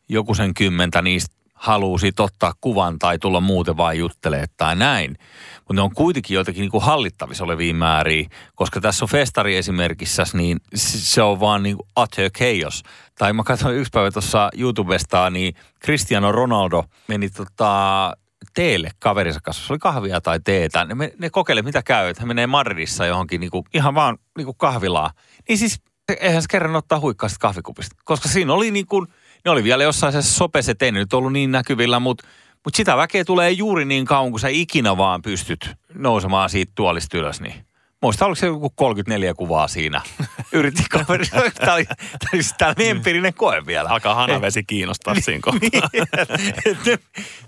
joku 0.09 0.33
sen 0.33 0.53
kymmentä 0.53 1.01
niistä 1.01 1.35
haluaa 1.65 1.97
sit 1.97 2.19
ottaa 2.19 2.53
kuvan 2.61 2.99
tai 2.99 3.19
tulla 3.19 3.41
muuten 3.41 3.77
vain 3.77 3.99
juttelee 3.99 4.45
tai 4.57 4.75
näin. 4.75 5.17
Mutta 5.57 5.73
ne 5.73 5.81
on 5.81 5.93
kuitenkin 5.93 6.35
jotenkin 6.35 6.61
niin 6.61 6.71
kuin 6.71 6.83
hallittavissa 6.83 7.43
olevia 7.43 7.73
määriä, 7.73 8.29
koska 8.55 8.81
tässä 8.81 9.05
on 9.05 9.09
festari 9.09 9.57
esimerkissä, 9.57 10.23
niin 10.33 10.57
se 10.75 11.21
on 11.21 11.39
vaan 11.39 11.63
niin 11.63 11.75
kuin 11.75 11.87
utter 11.99 12.31
chaos. 12.31 12.83
Tai 13.17 13.33
mä 13.33 13.43
katsoin 13.43 13.75
yksi 13.75 13.89
päivä 13.93 14.11
tuossa 14.11 14.49
YouTubesta, 14.57 15.29
niin 15.29 15.55
Cristiano 15.83 16.31
Ronaldo 16.31 16.83
meni 17.07 17.29
tota, 17.29 18.13
teelle 18.53 18.91
kaverinsa 18.99 19.39
kanssa. 19.43 19.67
Se 19.67 19.73
oli 19.73 19.79
kahvia 19.79 20.21
tai 20.21 20.39
teetä. 20.39 20.85
Ne, 20.85 21.13
ne 21.19 21.29
kokeile, 21.29 21.61
mitä 21.61 21.83
käy. 21.83 22.09
Että 22.09 22.23
he 22.23 22.27
menee 22.27 22.47
Madridissa 22.47 23.05
johonkin 23.05 23.41
niinku, 23.41 23.65
ihan 23.73 23.95
vaan 23.95 24.17
niinku 24.37 24.53
kahvilaan. 24.53 25.11
Niin 25.49 25.57
siis 25.57 25.81
eihän 26.19 26.41
se 26.41 26.47
kerran 26.51 26.75
ottaa 26.75 26.99
huikkaa 26.99 27.29
kahvikupista. 27.39 27.95
Koska 28.03 28.29
siinä 28.29 28.53
oli 28.53 28.71
niinku, 28.71 29.07
ne 29.45 29.51
oli 29.51 29.63
vielä 29.63 29.83
jossain 29.83 30.13
se 30.13 30.21
sopeset, 30.21 30.81
ei 30.81 30.91
nyt 30.91 31.13
ollut 31.13 31.33
niin 31.33 31.51
näkyvillä, 31.51 31.99
mutta 31.99 32.27
mutta 32.65 32.77
sitä 32.77 32.97
väkeä 32.97 33.25
tulee 33.25 33.51
juuri 33.51 33.85
niin 33.85 34.05
kauan, 34.05 34.31
kun 34.31 34.39
sä 34.39 34.47
ikinä 34.47 34.97
vaan 34.97 35.21
pystyt 35.21 35.69
nousemaan 35.93 36.49
siitä 36.49 36.71
tuolista 36.75 37.17
ylös. 37.17 37.41
Niin. 37.41 37.65
Muista, 38.01 38.25
oliko 38.25 38.35
se 38.35 38.45
joku 38.45 38.69
34 38.69 39.33
kuvaa 39.33 39.67
siinä? 39.67 40.01
Yritti 40.51 40.83
kaveri. 40.89 41.25
Tämä 41.25 41.43
oli, 41.43 41.51
tämä 41.59 41.73
oli 41.73 41.85
siis 42.31 42.53
tällainen 42.57 42.89
empiirinen 42.89 43.33
koe 43.33 43.65
vielä. 43.65 43.89
Alkaa 43.89 44.15
hanavesi 44.15 44.63
kiinnostaa 44.63 45.15
siinä 45.15 45.39
kohtaa. 45.41 45.69
Niin, 45.71 46.99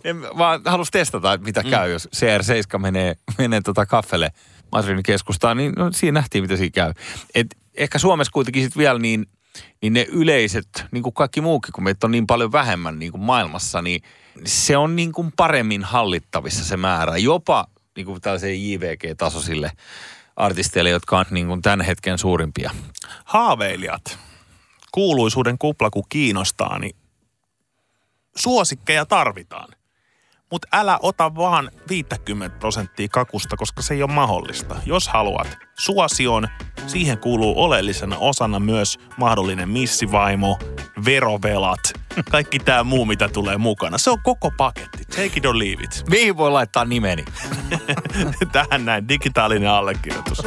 ne 0.03 0.21
vaan 0.38 0.62
halus 0.65 0.91
testata, 0.91 1.33
että 1.33 1.45
mitä 1.45 1.63
käy, 1.63 1.91
jos 1.91 2.10
CR7 2.15 2.77
menee, 2.77 3.15
menee 3.38 3.62
tota 3.62 3.86
kaffelle 3.86 4.31
Madridin 4.71 5.03
keskustaan, 5.03 5.57
niin 5.57 5.73
no, 5.77 5.91
siinä 5.91 6.19
nähtiin, 6.19 6.43
mitä 6.43 6.57
siinä 6.57 6.71
käy. 6.73 6.93
Et 7.36 7.47
ehkä 7.73 7.99
Suomessa 7.99 8.31
kuitenkin 8.31 8.63
sit 8.63 8.77
vielä 8.77 8.99
niin 8.99 9.25
niin 9.81 9.93
ne 9.93 10.05
yleiset, 10.10 10.86
niin 10.91 11.03
kuin 11.03 11.13
kaikki 11.13 11.41
muukin, 11.41 11.71
kun 11.71 11.83
meitä 11.83 12.07
on 12.07 12.12
niin 12.12 12.27
paljon 12.27 12.51
vähemmän 12.51 12.99
niin 12.99 13.12
kuin 13.12 13.21
maailmassa, 13.21 13.81
niin 13.81 14.01
se 14.45 14.77
on 14.77 14.95
niin 14.95 15.12
kuin 15.12 15.31
paremmin 15.36 15.83
hallittavissa 15.83 16.65
se 16.65 16.77
määrä. 16.77 17.17
Jopa 17.17 17.67
niin 17.95 18.05
kuin 18.05 18.21
tällaiseen 18.21 18.69
JVG-tasoisille 18.69 19.71
artisteille, 20.36 20.89
jotka 20.89 21.19
on 21.19 21.25
niin 21.31 21.47
kuin 21.47 21.62
tämän 21.62 21.81
hetken 21.81 22.17
suurimpia. 22.17 22.71
Haaveilijat, 23.25 24.19
kuuluisuuden 24.91 25.57
kupla 25.57 25.89
kun 25.89 26.03
kiinnostaa, 26.10 26.79
niin 26.79 26.95
suosikkeja 28.36 29.05
tarvitaan. 29.05 29.69
Mutta 30.51 30.67
älä 30.73 30.99
ota 31.01 31.36
vaan 31.36 31.71
50 31.89 32.60
prosenttia 32.60 33.07
kakusta, 33.12 33.57
koska 33.57 33.81
se 33.81 33.93
ei 33.93 34.03
ole 34.03 34.12
mahdollista. 34.12 34.75
Jos 34.86 35.07
haluat 35.07 35.57
suosion, 35.79 36.47
siihen 36.88 37.17
kuuluu 37.17 37.63
oleellisena 37.63 38.17
osana 38.17 38.60
myös 38.60 38.99
mahdollinen 39.17 39.69
missivaimo, 39.69 40.60
verovelat, 41.05 41.79
kaikki 42.31 42.60
tämä 42.60 42.83
muu, 42.83 43.05
mitä 43.05 43.29
tulee 43.29 43.57
mukana. 43.57 43.97
Se 43.97 44.10
on 44.12 44.21
koko 44.23 44.51
paketti. 44.57 45.05
Take 45.05 45.31
it 45.36 45.45
or 45.45 45.60
leave 45.60 45.83
it. 45.83 46.03
Mihin 46.10 46.38
voi 46.38 46.51
laittaa 46.51 46.86
nimeni? 46.86 47.25
Tähän 48.51 48.86
näin 48.86 49.07
digitaalinen 49.07 49.69
allekirjoitus. 49.69 50.41